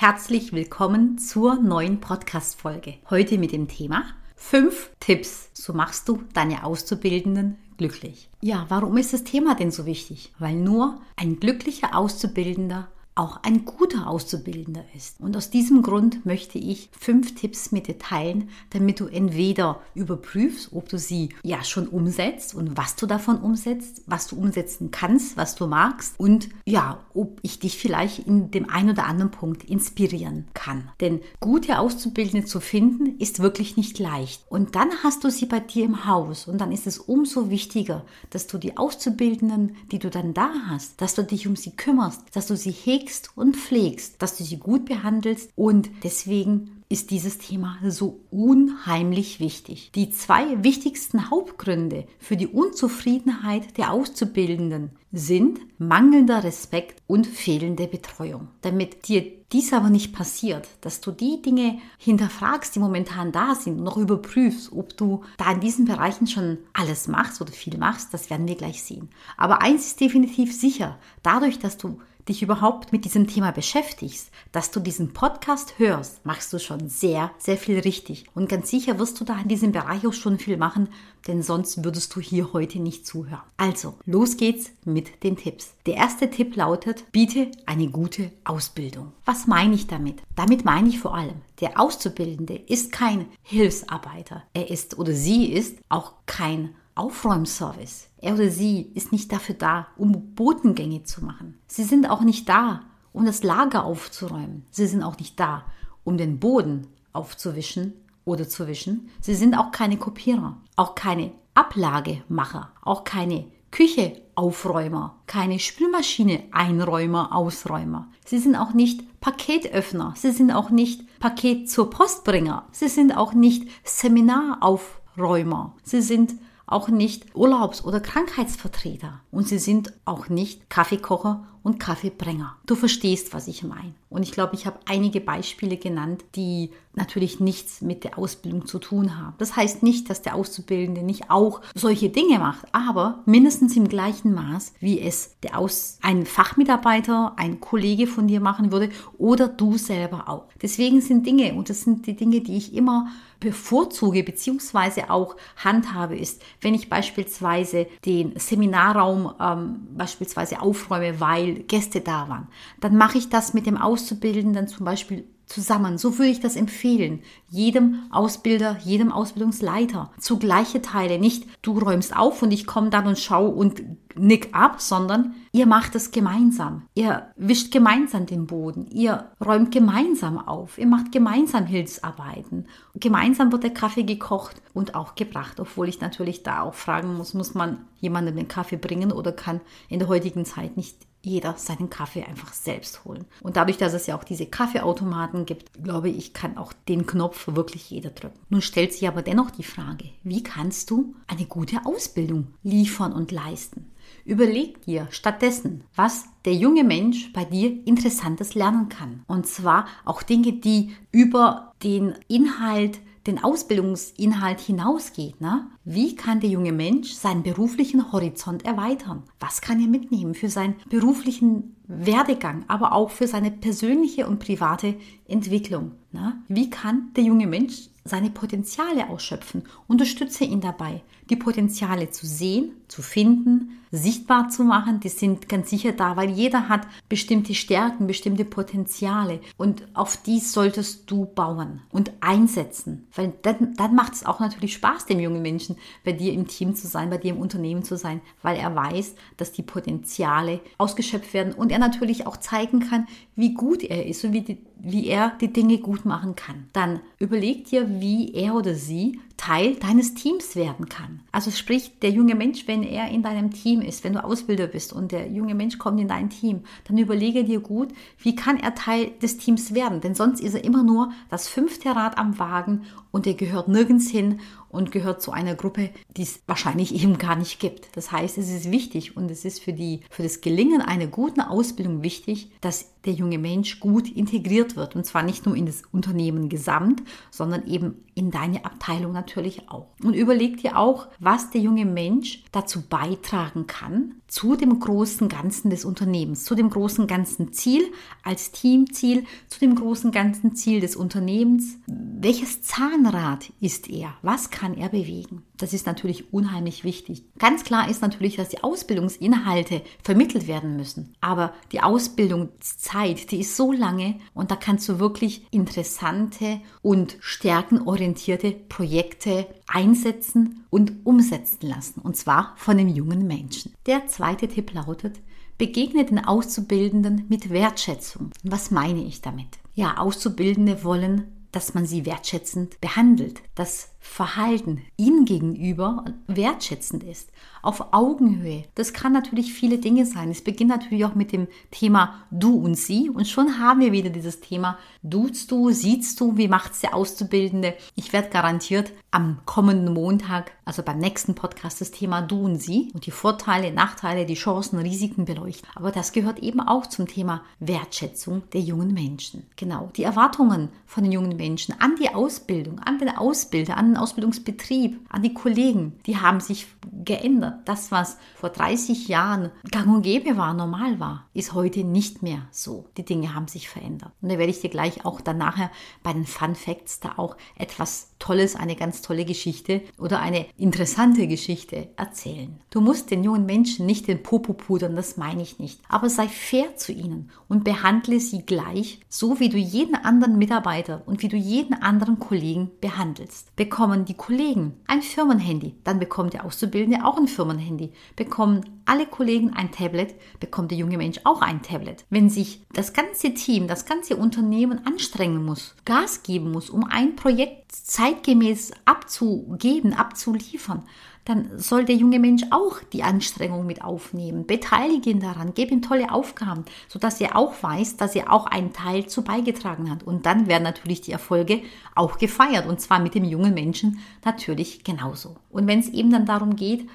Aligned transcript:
Herzlich 0.00 0.54
willkommen 0.54 1.18
zur 1.18 1.56
neuen 1.56 2.00
Podcast-Folge. 2.00 2.94
Heute 3.10 3.36
mit 3.36 3.52
dem 3.52 3.68
Thema 3.68 4.04
5 4.34 4.92
Tipps. 4.98 5.50
So 5.52 5.74
machst 5.74 6.08
du 6.08 6.22
deine 6.32 6.64
Auszubildenden 6.64 7.58
glücklich. 7.76 8.30
Ja, 8.40 8.64
warum 8.70 8.96
ist 8.96 9.12
das 9.12 9.24
Thema 9.24 9.54
denn 9.54 9.70
so 9.70 9.84
wichtig? 9.84 10.32
Weil 10.38 10.54
nur 10.54 11.02
ein 11.16 11.38
glücklicher 11.38 11.94
Auszubildender 11.94 12.88
auch 13.20 13.42
ein 13.42 13.66
guter 13.66 14.08
Auszubildender 14.08 14.82
ist. 14.96 15.20
Und 15.20 15.36
aus 15.36 15.50
diesem 15.50 15.82
Grund 15.82 16.24
möchte 16.24 16.58
ich 16.58 16.88
fünf 16.98 17.34
Tipps 17.34 17.70
mit 17.70 17.86
dir 17.86 17.98
teilen, 17.98 18.48
damit 18.70 18.98
du 18.98 19.06
entweder 19.06 19.82
überprüfst, 19.94 20.72
ob 20.72 20.88
du 20.88 20.98
sie 20.98 21.28
ja 21.42 21.62
schon 21.62 21.86
umsetzt 21.86 22.54
und 22.54 22.78
was 22.78 22.96
du 22.96 23.04
davon 23.06 23.36
umsetzt, 23.36 24.02
was 24.06 24.26
du 24.26 24.36
umsetzen 24.36 24.90
kannst, 24.90 25.36
was 25.36 25.54
du 25.54 25.66
magst 25.66 26.18
und 26.18 26.48
ja, 26.64 27.04
ob 27.12 27.38
ich 27.42 27.58
dich 27.58 27.76
vielleicht 27.76 28.20
in 28.20 28.50
dem 28.50 28.70
einen 28.70 28.90
oder 28.90 29.06
anderen 29.06 29.30
Punkt 29.30 29.64
inspirieren 29.64 30.48
kann. 30.54 30.90
Denn 31.00 31.20
gute 31.40 31.78
Auszubildende 31.78 32.46
zu 32.46 32.58
finden 32.60 33.18
ist 33.18 33.40
wirklich 33.40 33.76
nicht 33.76 33.98
leicht. 33.98 34.44
Und 34.48 34.76
dann 34.76 34.88
hast 35.04 35.24
du 35.24 35.30
sie 35.30 35.46
bei 35.46 35.60
dir 35.60 35.84
im 35.84 36.06
Haus 36.06 36.48
und 36.48 36.58
dann 36.58 36.72
ist 36.72 36.86
es 36.86 36.98
umso 36.98 37.50
wichtiger, 37.50 38.06
dass 38.30 38.46
du 38.46 38.56
die 38.56 38.78
Auszubildenden, 38.78 39.76
die 39.92 39.98
du 39.98 40.08
dann 40.08 40.32
da 40.32 40.50
hast, 40.68 41.02
dass 41.02 41.14
du 41.14 41.22
dich 41.22 41.46
um 41.46 41.56
sie 41.56 41.72
kümmerst, 41.72 42.22
dass 42.32 42.46
du 42.46 42.56
sie 42.56 42.70
hegst, 42.70 43.09
hegst 43.10 43.30
und 43.34 43.56
pflegst, 43.56 44.22
dass 44.22 44.36
du 44.36 44.44
sie 44.44 44.58
gut 44.58 44.84
behandelst 44.84 45.50
und 45.56 45.90
deswegen 46.04 46.82
ist 46.88 47.10
dieses 47.10 47.38
Thema 47.38 47.78
so 47.86 48.20
unheimlich 48.30 49.38
wichtig. 49.38 49.92
Die 49.94 50.10
zwei 50.10 50.62
wichtigsten 50.64 51.30
Hauptgründe 51.30 52.06
für 52.18 52.36
die 52.36 52.48
Unzufriedenheit 52.48 53.78
der 53.78 53.92
Auszubildenden 53.92 54.90
sind 55.12 55.60
mangelnder 55.78 56.42
Respekt 56.42 57.00
und 57.06 57.26
fehlende 57.26 57.86
Betreuung. 57.86 58.48
Damit 58.62 59.06
dir 59.06 59.24
dies 59.52 59.72
aber 59.72 59.88
nicht 59.88 60.12
passiert, 60.12 60.68
dass 60.80 61.00
du 61.00 61.12
die 61.12 61.42
Dinge 61.42 61.78
hinterfragst, 61.98 62.74
die 62.74 62.80
momentan 62.80 63.30
da 63.32 63.54
sind, 63.54 63.78
und 63.78 63.84
noch 63.84 63.96
überprüfst, 63.96 64.72
ob 64.72 64.96
du 64.96 65.22
da 65.38 65.52
in 65.52 65.60
diesen 65.60 65.84
Bereichen 65.84 66.26
schon 66.26 66.58
alles 66.72 67.08
machst 67.08 67.40
oder 67.40 67.52
viel 67.52 67.76
machst, 67.78 68.12
das 68.14 68.30
werden 68.30 68.46
wir 68.48 68.56
gleich 68.56 68.82
sehen. 68.82 69.10
Aber 69.36 69.62
eins 69.62 69.86
ist 69.86 70.00
definitiv 70.00 70.56
sicher, 70.56 70.98
dadurch, 71.22 71.58
dass 71.58 71.76
du 71.76 72.00
dich 72.28 72.42
überhaupt 72.42 72.92
mit 72.92 73.04
diesem 73.04 73.26
Thema 73.26 73.50
beschäftigst, 73.52 74.30
dass 74.52 74.70
du 74.70 74.80
diesen 74.80 75.12
Podcast 75.12 75.78
hörst, 75.78 76.24
machst 76.24 76.52
du 76.52 76.58
schon 76.58 76.88
sehr, 76.88 77.30
sehr 77.38 77.56
viel 77.56 77.78
richtig. 77.78 78.26
Und 78.34 78.48
ganz 78.48 78.70
sicher 78.70 78.98
wirst 78.98 79.20
du 79.20 79.24
da 79.24 79.38
in 79.40 79.48
diesem 79.48 79.72
Bereich 79.72 80.06
auch 80.06 80.12
schon 80.12 80.38
viel 80.38 80.56
machen, 80.56 80.88
denn 81.26 81.42
sonst 81.42 81.84
würdest 81.84 82.14
du 82.14 82.20
hier 82.20 82.52
heute 82.52 82.80
nicht 82.80 83.06
zuhören. 83.06 83.42
Also, 83.56 83.94
los 84.06 84.36
geht's 84.36 84.70
mit 84.84 85.22
den 85.22 85.36
Tipps. 85.36 85.74
Der 85.86 85.94
erste 85.94 86.30
Tipp 86.30 86.56
lautet, 86.56 87.10
biete 87.12 87.50
eine 87.66 87.88
gute 87.88 88.32
Ausbildung. 88.44 89.12
Was 89.24 89.46
meine 89.46 89.74
ich 89.74 89.86
damit? 89.86 90.22
Damit 90.36 90.64
meine 90.64 90.88
ich 90.88 90.98
vor 90.98 91.14
allem, 91.14 91.42
der 91.60 91.78
Auszubildende 91.78 92.54
ist 92.54 92.92
kein 92.92 93.26
Hilfsarbeiter. 93.42 94.42
Er 94.54 94.70
ist 94.70 94.98
oder 94.98 95.12
sie 95.12 95.52
ist 95.52 95.78
auch 95.88 96.14
kein 96.26 96.74
Aufräumservice. 96.94 98.08
Er 98.18 98.34
oder 98.34 98.50
sie 98.50 98.90
ist 98.94 99.12
nicht 99.12 99.32
dafür 99.32 99.54
da, 99.54 99.88
um 99.96 100.34
Botengänge 100.34 101.02
zu 101.04 101.24
machen. 101.24 101.58
Sie 101.66 101.84
sind 101.84 102.08
auch 102.08 102.22
nicht 102.22 102.48
da, 102.48 102.82
um 103.12 103.24
das 103.24 103.42
Lager 103.42 103.84
aufzuräumen. 103.84 104.66
Sie 104.70 104.86
sind 104.86 105.02
auch 105.02 105.18
nicht 105.18 105.38
da, 105.40 105.64
um 106.04 106.16
den 106.16 106.38
Boden 106.38 106.86
aufzuwischen 107.12 107.94
oder 108.24 108.48
zu 108.48 108.66
wischen. 108.66 109.08
Sie 109.20 109.34
sind 109.34 109.54
auch 109.54 109.72
keine 109.72 109.96
Kopierer, 109.96 110.58
auch 110.76 110.94
keine 110.94 111.32
Ablagemacher, 111.54 112.72
auch 112.82 113.04
keine 113.04 113.46
Kücheaufräumer, 113.70 115.16
keine 115.26 115.58
Spülmaschine 115.58 116.44
Einräumer, 116.50 117.34
Ausräumer. 117.34 118.08
Sie 118.24 118.38
sind 118.38 118.56
auch 118.56 118.72
nicht 118.72 119.20
Paketöffner, 119.20 120.14
sie 120.16 120.32
sind 120.32 120.50
auch 120.50 120.70
nicht 120.70 121.20
Paket 121.20 121.70
zur 121.70 121.90
Postbringer, 121.90 122.66
sie 122.72 122.88
sind 122.88 123.16
auch 123.16 123.32
nicht 123.32 123.68
Seminaraufräumer, 123.84 125.76
sie 125.82 126.02
sind 126.02 126.34
auch 126.70 126.88
nicht 126.88 127.34
Urlaubs- 127.34 127.84
oder 127.84 128.00
Krankheitsvertreter. 128.00 129.20
Und 129.30 129.48
sie 129.48 129.58
sind 129.58 129.92
auch 130.04 130.28
nicht 130.28 130.70
Kaffeekocher 130.70 131.46
und 131.62 131.78
Kaffeebränger. 131.78 132.56
Du 132.66 132.74
verstehst, 132.74 133.34
was 133.34 133.48
ich 133.48 133.62
meine. 133.62 133.94
Und 134.08 134.22
ich 134.22 134.32
glaube, 134.32 134.54
ich 134.54 134.66
habe 134.66 134.80
einige 134.86 135.20
Beispiele 135.20 135.76
genannt, 135.76 136.24
die 136.34 136.70
natürlich 136.94 137.38
nichts 137.38 137.80
mit 137.82 138.02
der 138.02 138.18
Ausbildung 138.18 138.66
zu 138.66 138.78
tun 138.78 139.16
haben. 139.16 139.34
Das 139.38 139.54
heißt 139.54 139.82
nicht, 139.82 140.10
dass 140.10 140.22
der 140.22 140.34
Auszubildende 140.34 141.02
nicht 141.02 141.30
auch 141.30 141.60
solche 141.74 142.08
Dinge 142.08 142.38
macht, 142.38 142.66
aber 142.72 143.20
mindestens 143.26 143.76
im 143.76 143.88
gleichen 143.88 144.34
Maß, 144.34 144.74
wie 144.80 145.00
es 145.00 145.36
der 145.42 145.56
Aus 145.56 145.98
ein 146.02 146.26
Fachmitarbeiter, 146.26 147.34
ein 147.36 147.60
Kollege 147.60 148.06
von 148.08 148.26
dir 148.26 148.40
machen 148.40 148.72
würde 148.72 148.90
oder 149.18 149.46
du 149.46 149.78
selber 149.78 150.28
auch. 150.28 150.46
Deswegen 150.60 151.00
sind 151.00 151.26
Dinge, 151.26 151.54
und 151.54 151.70
das 151.70 151.82
sind 151.82 152.06
die 152.06 152.16
Dinge, 152.16 152.40
die 152.40 152.56
ich 152.56 152.74
immer 152.74 153.06
bevorzuge 153.40 154.22
beziehungsweise 154.22 155.10
auch 155.10 155.34
handhabe, 155.56 156.16
ist, 156.16 156.42
wenn 156.60 156.74
ich 156.74 156.90
beispielsweise 156.90 157.86
den 158.04 158.38
Seminarraum 158.38 159.32
ähm, 159.40 159.88
beispielsweise 159.96 160.60
aufräume, 160.60 161.20
weil 161.20 161.49
Gäste 161.54 162.00
da 162.00 162.28
waren. 162.28 162.48
Dann 162.80 162.96
mache 162.96 163.18
ich 163.18 163.28
das 163.28 163.54
mit 163.54 163.66
dem 163.66 163.76
Auszubildenden 163.76 164.68
zum 164.68 164.84
Beispiel 164.84 165.24
zusammen. 165.50 165.98
So 165.98 166.16
würde 166.18 166.30
ich 166.30 166.40
das 166.40 166.56
empfehlen. 166.56 167.20
Jedem 167.48 168.04
Ausbilder, 168.10 168.78
jedem 168.84 169.12
Ausbildungsleiter. 169.12 170.10
Zu 170.18 170.38
gleiche 170.38 170.80
Teile. 170.80 171.18
Nicht 171.18 171.46
du 171.62 171.78
räumst 171.78 172.16
auf 172.16 172.42
und 172.42 172.52
ich 172.52 172.66
komme 172.66 172.90
dann 172.90 173.06
und 173.06 173.18
schau 173.18 173.48
und 173.48 173.82
nick 174.14 174.54
ab, 174.54 174.80
sondern 174.80 175.34
ihr 175.52 175.66
macht 175.66 175.94
es 175.94 176.12
gemeinsam. 176.12 176.82
Ihr 176.94 177.32
wischt 177.36 177.72
gemeinsam 177.72 178.26
den 178.26 178.46
Boden. 178.46 178.86
Ihr 178.90 179.30
räumt 179.44 179.72
gemeinsam 179.72 180.38
auf. 180.38 180.78
Ihr 180.78 180.86
macht 180.86 181.12
gemeinsam 181.12 181.66
Hilfsarbeiten. 181.66 182.66
Gemeinsam 182.94 183.50
wird 183.52 183.64
der 183.64 183.74
Kaffee 183.74 184.04
gekocht 184.04 184.62
und 184.72 184.94
auch 184.94 185.16
gebracht. 185.16 185.58
Obwohl 185.58 185.88
ich 185.88 186.00
natürlich 186.00 186.42
da 186.42 186.62
auch 186.62 186.74
fragen 186.74 187.16
muss, 187.16 187.34
muss 187.34 187.54
man 187.54 187.84
jemandem 187.98 188.36
den 188.36 188.48
Kaffee 188.48 188.76
bringen 188.76 189.10
oder 189.12 189.32
kann 189.32 189.60
in 189.88 189.98
der 189.98 190.08
heutigen 190.08 190.44
Zeit 190.44 190.76
nicht 190.76 191.09
jeder 191.22 191.54
seinen 191.56 191.90
Kaffee 191.90 192.24
einfach 192.24 192.52
selbst 192.52 193.04
holen. 193.04 193.24
Und 193.42 193.56
dadurch, 193.56 193.76
dass 193.76 193.92
es 193.92 194.06
ja 194.06 194.16
auch 194.16 194.24
diese 194.24 194.46
Kaffeeautomaten 194.46 195.46
gibt, 195.46 195.82
glaube 195.82 196.08
ich, 196.08 196.32
kann 196.32 196.56
auch 196.56 196.72
den 196.88 197.06
Knopf 197.06 197.48
wirklich 197.48 197.90
jeder 197.90 198.10
drücken. 198.10 198.38
Nun 198.48 198.62
stellt 198.62 198.92
sich 198.92 199.06
aber 199.06 199.22
dennoch 199.22 199.50
die 199.50 199.62
Frage, 199.62 200.06
wie 200.22 200.42
kannst 200.42 200.90
du 200.90 201.14
eine 201.26 201.46
gute 201.46 201.84
Ausbildung 201.84 202.48
liefern 202.62 203.12
und 203.12 203.32
leisten? 203.32 203.90
Überleg 204.24 204.82
dir 204.82 205.08
stattdessen, 205.10 205.84
was 205.94 206.24
der 206.44 206.54
junge 206.54 206.84
Mensch 206.84 207.32
bei 207.32 207.44
dir 207.44 207.86
Interessantes 207.86 208.54
lernen 208.54 208.88
kann. 208.88 209.22
Und 209.26 209.46
zwar 209.46 209.86
auch 210.04 210.22
Dinge, 210.22 210.52
die 210.52 210.94
über 211.12 211.72
den 211.82 212.14
Inhalt 212.28 212.98
den 213.26 213.42
Ausbildungsinhalt 213.42 214.60
hinausgeht. 214.60 215.40
Ne? 215.40 215.66
Wie 215.84 216.16
kann 216.16 216.40
der 216.40 216.50
junge 216.50 216.72
Mensch 216.72 217.12
seinen 217.12 217.42
beruflichen 217.42 218.12
Horizont 218.12 218.64
erweitern? 218.64 219.24
Was 219.38 219.60
kann 219.60 219.80
er 219.80 219.88
mitnehmen 219.88 220.34
für 220.34 220.48
seinen 220.48 220.76
beruflichen 220.88 221.76
Werdegang, 221.86 222.64
aber 222.68 222.92
auch 222.92 223.10
für 223.10 223.26
seine 223.26 223.50
persönliche 223.50 224.26
und 224.26 224.38
private 224.38 224.94
Entwicklung? 225.28 225.92
Ne? 226.12 226.40
Wie 226.48 226.70
kann 226.70 227.12
der 227.14 227.24
junge 227.24 227.46
Mensch 227.46 227.88
seine 228.04 228.30
Potenziale 228.30 229.08
ausschöpfen? 229.10 229.64
Unterstütze 229.86 230.44
ihn 230.44 230.60
dabei, 230.60 231.02
die 231.30 231.36
Potenziale 231.36 232.10
zu 232.10 232.26
sehen, 232.26 232.72
zu 232.88 233.02
finden, 233.02 233.80
sichtbar 233.92 234.48
zu 234.48 234.64
machen. 234.64 235.00
Die 235.00 235.08
sind 235.08 235.48
ganz 235.48 235.70
sicher 235.70 235.92
da, 235.92 236.16
weil 236.16 236.30
jeder 236.30 236.68
hat 236.68 236.86
bestimmte 237.08 237.54
Stärken, 237.54 238.06
bestimmte 238.06 238.44
Potenziale. 238.44 239.40
Und 239.56 239.86
auf 239.94 240.16
die 240.16 240.40
solltest 240.40 241.10
du 241.10 241.26
bauen 241.26 241.82
und 241.90 242.12
einsetzen. 242.20 243.06
Weil 243.14 243.32
dann, 243.42 243.74
dann 243.76 243.94
macht 243.94 244.14
es 244.14 244.26
auch 244.26 244.40
natürlich 244.40 244.74
Spaß, 244.74 245.06
dem 245.06 245.20
jungen 245.20 245.42
Menschen 245.42 245.76
bei 246.04 246.12
dir 246.12 246.32
im 246.32 246.46
Team 246.46 246.74
zu 246.74 246.86
sein, 246.86 247.10
bei 247.10 247.18
dir 247.18 247.32
im 247.32 247.40
Unternehmen 247.40 247.82
zu 247.82 247.96
sein, 247.96 248.20
weil 248.42 248.56
er 248.56 248.74
weiß, 248.74 249.14
dass 249.36 249.52
die 249.52 249.62
Potenziale 249.62 250.60
ausgeschöpft 250.78 251.34
werden 251.34 251.54
und 251.54 251.72
er 251.72 251.78
natürlich 251.78 252.26
auch 252.26 252.36
zeigen 252.36 252.80
kann, 252.80 253.06
wie 253.36 253.54
gut 253.54 253.82
er 253.82 254.06
ist 254.06 254.24
und 254.24 254.32
wie, 254.32 254.42
die, 254.42 254.58
wie 254.78 255.06
er 255.06 255.32
die 255.40 255.52
Dinge 255.52 255.78
gut 255.78 256.04
machen 256.04 256.34
kann. 256.34 256.66
Dann 256.72 257.00
überleg 257.18 257.64
dir, 257.66 258.00
wie 258.00 258.32
er 258.34 258.54
oder 258.54 258.74
sie 258.74 259.20
Teil 259.40 259.76
deines 259.76 260.12
Teams 260.12 260.54
werden 260.54 260.90
kann. 260.90 261.22
Also 261.32 261.50
sprich, 261.50 261.98
der 262.00 262.10
junge 262.10 262.34
Mensch, 262.34 262.68
wenn 262.68 262.82
er 262.82 263.08
in 263.08 263.22
deinem 263.22 263.50
Team 263.50 263.80
ist, 263.80 264.04
wenn 264.04 264.12
du 264.12 264.22
Ausbilder 264.22 264.66
bist 264.66 264.92
und 264.92 265.12
der 265.12 265.30
junge 265.30 265.54
Mensch 265.54 265.78
kommt 265.78 265.98
in 265.98 266.08
dein 266.08 266.28
Team, 266.28 266.64
dann 266.84 266.98
überlege 266.98 267.42
dir 267.42 267.60
gut, 267.60 267.88
wie 268.18 268.34
kann 268.34 268.58
er 268.58 268.74
Teil 268.74 269.12
des 269.22 269.38
Teams 269.38 269.72
werden? 269.72 270.02
Denn 270.02 270.14
sonst 270.14 270.40
ist 270.40 270.52
er 270.52 270.62
immer 270.62 270.82
nur 270.82 271.12
das 271.30 271.48
fünfte 271.48 271.88
Rad 271.88 272.18
am 272.18 272.38
Wagen 272.38 272.82
und 273.10 273.26
er 273.26 273.34
gehört 273.34 273.68
nirgends 273.68 274.08
hin 274.08 274.40
und 274.68 274.92
gehört 274.92 275.20
zu 275.20 275.32
einer 275.32 275.54
Gruppe, 275.54 275.90
die 276.16 276.22
es 276.22 276.42
wahrscheinlich 276.46 276.94
eben 276.94 277.18
gar 277.18 277.36
nicht 277.36 277.58
gibt. 277.58 277.96
Das 277.96 278.12
heißt, 278.12 278.38
es 278.38 278.50
ist 278.50 278.70
wichtig 278.70 279.16
und 279.16 279.30
es 279.30 279.44
ist 279.44 279.60
für, 279.62 279.72
die, 279.72 280.00
für 280.10 280.22
das 280.22 280.40
Gelingen 280.40 280.80
einer 280.80 281.08
guten 281.08 281.40
Ausbildung 281.40 282.02
wichtig, 282.02 282.52
dass 282.60 282.92
der 283.04 283.14
junge 283.14 283.38
Mensch 283.38 283.80
gut 283.80 284.08
integriert 284.08 284.76
wird. 284.76 284.94
Und 284.94 285.04
zwar 285.04 285.22
nicht 285.22 285.44
nur 285.44 285.56
in 285.56 285.66
das 285.66 285.82
Unternehmen 285.90 286.48
gesamt, 286.48 287.02
sondern 287.30 287.66
eben 287.66 288.04
in 288.14 288.30
deine 288.30 288.64
Abteilung 288.64 289.12
natürlich 289.12 289.68
auch. 289.70 289.88
Und 290.04 290.14
überleg 290.14 290.58
dir 290.58 290.78
auch, 290.78 291.08
was 291.18 291.50
der 291.50 291.60
junge 291.60 291.86
Mensch 291.86 292.44
dazu 292.52 292.82
beitragen 292.82 293.66
kann, 293.66 294.20
zu 294.30 294.56
dem 294.56 294.78
großen 294.78 295.28
Ganzen 295.28 295.70
des 295.70 295.84
Unternehmens, 295.84 296.44
zu 296.44 296.54
dem 296.54 296.70
großen 296.70 297.06
ganzen 297.06 297.52
Ziel 297.52 297.82
als 298.22 298.52
Teamziel, 298.52 299.24
zu 299.48 299.58
dem 299.58 299.74
großen 299.74 300.12
ganzen 300.12 300.54
Ziel 300.54 300.80
des 300.80 300.96
Unternehmens. 300.96 301.76
Welches 301.86 302.62
Zahnrad 302.62 303.52
ist 303.60 303.90
er? 303.90 304.14
Was 304.22 304.50
kann 304.50 304.74
er 304.74 304.88
bewegen? 304.88 305.42
Das 305.60 305.74
ist 305.74 305.86
natürlich 305.86 306.32
unheimlich 306.32 306.84
wichtig. 306.84 307.24
Ganz 307.38 307.64
klar 307.64 307.88
ist 307.88 308.00
natürlich, 308.00 308.36
dass 308.36 308.48
die 308.48 308.64
Ausbildungsinhalte 308.64 309.82
vermittelt 310.02 310.46
werden 310.46 310.76
müssen. 310.76 311.14
Aber 311.20 311.52
die 311.72 311.82
Ausbildungszeit, 311.82 313.30
die 313.30 313.40
ist 313.40 313.56
so 313.56 313.70
lange 313.70 314.18
und 314.32 314.50
da 314.50 314.56
kannst 314.56 314.88
du 314.88 314.98
wirklich 314.98 315.46
interessante 315.50 316.60
und 316.80 317.18
stärkenorientierte 317.20 318.52
Projekte 318.52 319.46
einsetzen 319.66 320.64
und 320.70 321.04
umsetzen 321.04 321.68
lassen. 321.68 322.00
Und 322.00 322.16
zwar 322.16 322.54
von 322.56 322.78
dem 322.78 322.88
jungen 322.88 323.26
Menschen. 323.26 323.74
Der 323.86 324.06
zweite 324.06 324.48
Tipp 324.48 324.72
lautet, 324.72 325.20
begegne 325.58 326.06
den 326.06 326.24
Auszubildenden 326.24 327.26
mit 327.28 327.50
Wertschätzung. 327.50 328.30
Was 328.42 328.70
meine 328.70 329.02
ich 329.04 329.20
damit? 329.20 329.58
Ja, 329.74 329.98
Auszubildende 329.98 330.84
wollen, 330.84 331.40
dass 331.52 331.74
man 331.74 331.84
sie 331.84 332.06
wertschätzend 332.06 332.80
behandelt, 332.80 333.42
dass 333.54 333.90
Verhalten 334.02 334.82
ihnen 334.96 335.26
gegenüber 335.26 336.04
wertschätzend 336.26 337.04
ist, 337.04 337.30
auf 337.62 337.92
Augenhöhe. 337.92 338.64
Das 338.74 338.94
kann 338.94 339.12
natürlich 339.12 339.52
viele 339.52 339.78
Dinge 339.78 340.06
sein. 340.06 340.30
Es 340.30 340.42
beginnt 340.42 340.70
natürlich 340.70 341.04
auch 341.04 341.14
mit 341.14 341.32
dem 341.32 341.48
Thema 341.70 342.24
du 342.30 342.54
und 342.54 342.76
sie 342.76 343.10
und 343.10 343.28
schon 343.28 343.58
haben 343.58 343.80
wir 343.80 343.92
wieder 343.92 344.08
dieses 344.08 344.40
Thema 344.40 344.78
duzt 345.02 345.50
du, 345.50 345.70
siehst 345.70 346.18
du, 346.18 346.38
wie 346.38 346.48
macht 346.48 346.72
es 346.72 346.80
der 346.80 346.94
Auszubildende. 346.94 347.74
Ich 347.94 348.12
werde 348.14 348.30
garantiert 348.30 348.92
am 349.10 349.40
kommenden 349.44 349.92
Montag, 349.92 350.52
also 350.64 350.82
beim 350.82 350.98
nächsten 350.98 351.34
Podcast, 351.34 351.80
das 351.80 351.90
Thema 351.90 352.22
du 352.22 352.44
und 352.44 352.56
sie 352.56 352.90
und 352.94 353.04
die 353.06 353.10
Vorteile, 353.10 353.72
Nachteile, 353.72 354.24
die 354.24 354.34
Chancen, 354.34 354.78
Risiken 354.78 355.24
beleuchten. 355.24 355.68
Aber 355.74 355.90
das 355.90 356.12
gehört 356.12 356.38
eben 356.38 356.60
auch 356.60 356.86
zum 356.86 357.06
Thema 357.06 357.42
Wertschätzung 357.58 358.42
der 358.52 358.60
jungen 358.60 358.94
Menschen. 358.94 359.46
Genau, 359.56 359.90
die 359.96 360.04
Erwartungen 360.04 360.70
von 360.86 361.02
den 361.02 361.12
jungen 361.12 361.36
Menschen 361.36 361.74
an 361.80 361.96
die 362.00 362.08
Ausbildung, 362.08 362.78
an 362.78 362.98
den 362.98 363.10
Ausbilder, 363.10 363.76
an 363.76 363.89
den 363.90 363.96
Ausbildungsbetrieb, 363.96 365.00
an 365.08 365.22
die 365.22 365.34
Kollegen, 365.34 365.98
die 366.06 366.16
haben 366.16 366.40
sich 366.40 366.66
geändert. 367.04 367.60
Das, 367.66 367.90
was 367.90 368.18
vor 368.34 368.50
30 368.50 369.08
Jahren 369.08 369.50
gang 369.70 369.88
und 369.88 370.02
gäbe 370.02 370.36
war, 370.36 370.54
normal 370.54 371.00
war, 371.00 371.28
ist 371.34 371.54
heute 371.54 371.84
nicht 371.84 372.22
mehr 372.22 372.46
so. 372.50 372.86
Die 372.96 373.04
Dinge 373.04 373.34
haben 373.34 373.48
sich 373.48 373.68
verändert. 373.68 374.12
Und 374.20 374.30
da 374.30 374.38
werde 374.38 374.50
ich 374.50 374.60
dir 374.60 374.70
gleich 374.70 375.04
auch 375.04 375.20
dann 375.20 375.38
nachher 375.38 375.70
bei 376.02 376.12
den 376.12 376.26
Fun 376.26 376.54
Facts 376.54 377.00
da 377.00 377.14
auch 377.16 377.36
etwas 377.56 378.09
Tolles, 378.20 378.54
eine 378.54 378.76
ganz 378.76 379.02
tolle 379.02 379.24
Geschichte 379.24 379.82
oder 379.98 380.20
eine 380.20 380.46
interessante 380.56 381.26
Geschichte 381.26 381.88
erzählen. 381.96 382.60
Du 382.70 382.80
musst 382.80 383.10
den 383.10 383.24
jungen 383.24 383.46
Menschen 383.46 383.86
nicht 383.86 384.06
den 384.06 384.22
Popo 384.22 384.52
pudern, 384.52 384.94
das 384.94 385.16
meine 385.16 385.42
ich 385.42 385.58
nicht. 385.58 385.80
Aber 385.88 386.08
sei 386.08 386.28
fair 386.28 386.76
zu 386.76 386.92
ihnen 386.92 387.30
und 387.48 387.64
behandle 387.64 388.20
sie 388.20 388.42
gleich, 388.42 389.00
so 389.08 389.40
wie 389.40 389.48
du 389.48 389.56
jeden 389.56 389.96
anderen 389.96 390.38
Mitarbeiter 390.38 391.02
und 391.06 391.22
wie 391.22 391.28
du 391.28 391.36
jeden 391.36 391.74
anderen 391.74 392.20
Kollegen 392.20 392.70
behandelst. 392.80 393.56
Bekommen 393.56 394.04
die 394.04 394.14
Kollegen 394.14 394.76
ein 394.86 395.02
Firmenhandy, 395.02 395.74
dann 395.82 395.98
bekommt 395.98 396.34
der 396.34 396.44
Auszubildende 396.44 397.04
auch 397.04 397.16
ein 397.16 397.26
Firmenhandy. 397.26 397.92
Bekommen 398.14 398.79
alle 398.90 399.06
Kollegen 399.06 399.52
ein 399.54 399.70
Tablet, 399.70 400.16
bekommt 400.40 400.72
der 400.72 400.78
junge 400.78 400.98
Mensch 400.98 401.20
auch 401.22 401.42
ein 401.42 401.62
Tablet. 401.62 402.04
Wenn 402.10 402.28
sich 402.28 402.60
das 402.72 402.92
ganze 402.92 403.34
Team, 403.34 403.68
das 403.68 403.86
ganze 403.86 404.16
Unternehmen 404.16 404.84
anstrengen 404.84 405.44
muss, 405.44 405.76
Gas 405.84 406.24
geben 406.24 406.50
muss, 406.50 406.70
um 406.70 406.82
ein 406.84 407.14
Projekt 407.14 407.70
zeitgemäß 407.70 408.72
abzugeben, 408.86 409.94
abzuliefern, 409.94 410.82
dann 411.24 411.56
soll 411.56 411.84
der 411.84 411.94
junge 411.94 412.18
Mensch 412.18 412.42
auch 412.50 412.80
die 412.92 413.04
Anstrengung 413.04 413.64
mit 413.64 413.84
aufnehmen. 413.84 414.46
Beteilige 414.46 415.10
ihn 415.10 415.20
daran, 415.20 415.54
gebe 415.54 415.72
ihm 415.72 415.82
tolle 415.82 416.10
Aufgaben, 416.10 416.64
sodass 416.88 417.20
er 417.20 417.36
auch 417.36 417.62
weiß, 417.62 417.96
dass 417.96 418.16
er 418.16 418.32
auch 418.32 418.46
einen 418.46 418.72
Teil 418.72 419.06
zu 419.06 419.22
beigetragen 419.22 419.88
hat. 419.88 420.02
Und 420.02 420.26
dann 420.26 420.48
werden 420.48 420.64
natürlich 420.64 421.02
die 421.02 421.12
Erfolge 421.12 421.62
auch 421.94 422.18
gefeiert. 422.18 422.66
Und 422.66 422.80
zwar 422.80 422.98
mit 422.98 423.14
dem 423.14 423.24
jungen 423.24 423.54
Menschen 423.54 424.00
natürlich 424.24 424.82
genauso. 424.82 425.36
Und 425.50 425.68
wenn 425.68 425.78
es 425.78 425.90
eben 425.90 426.10
dann 426.10 426.26
darum 426.26 426.56
geht, 426.56 426.88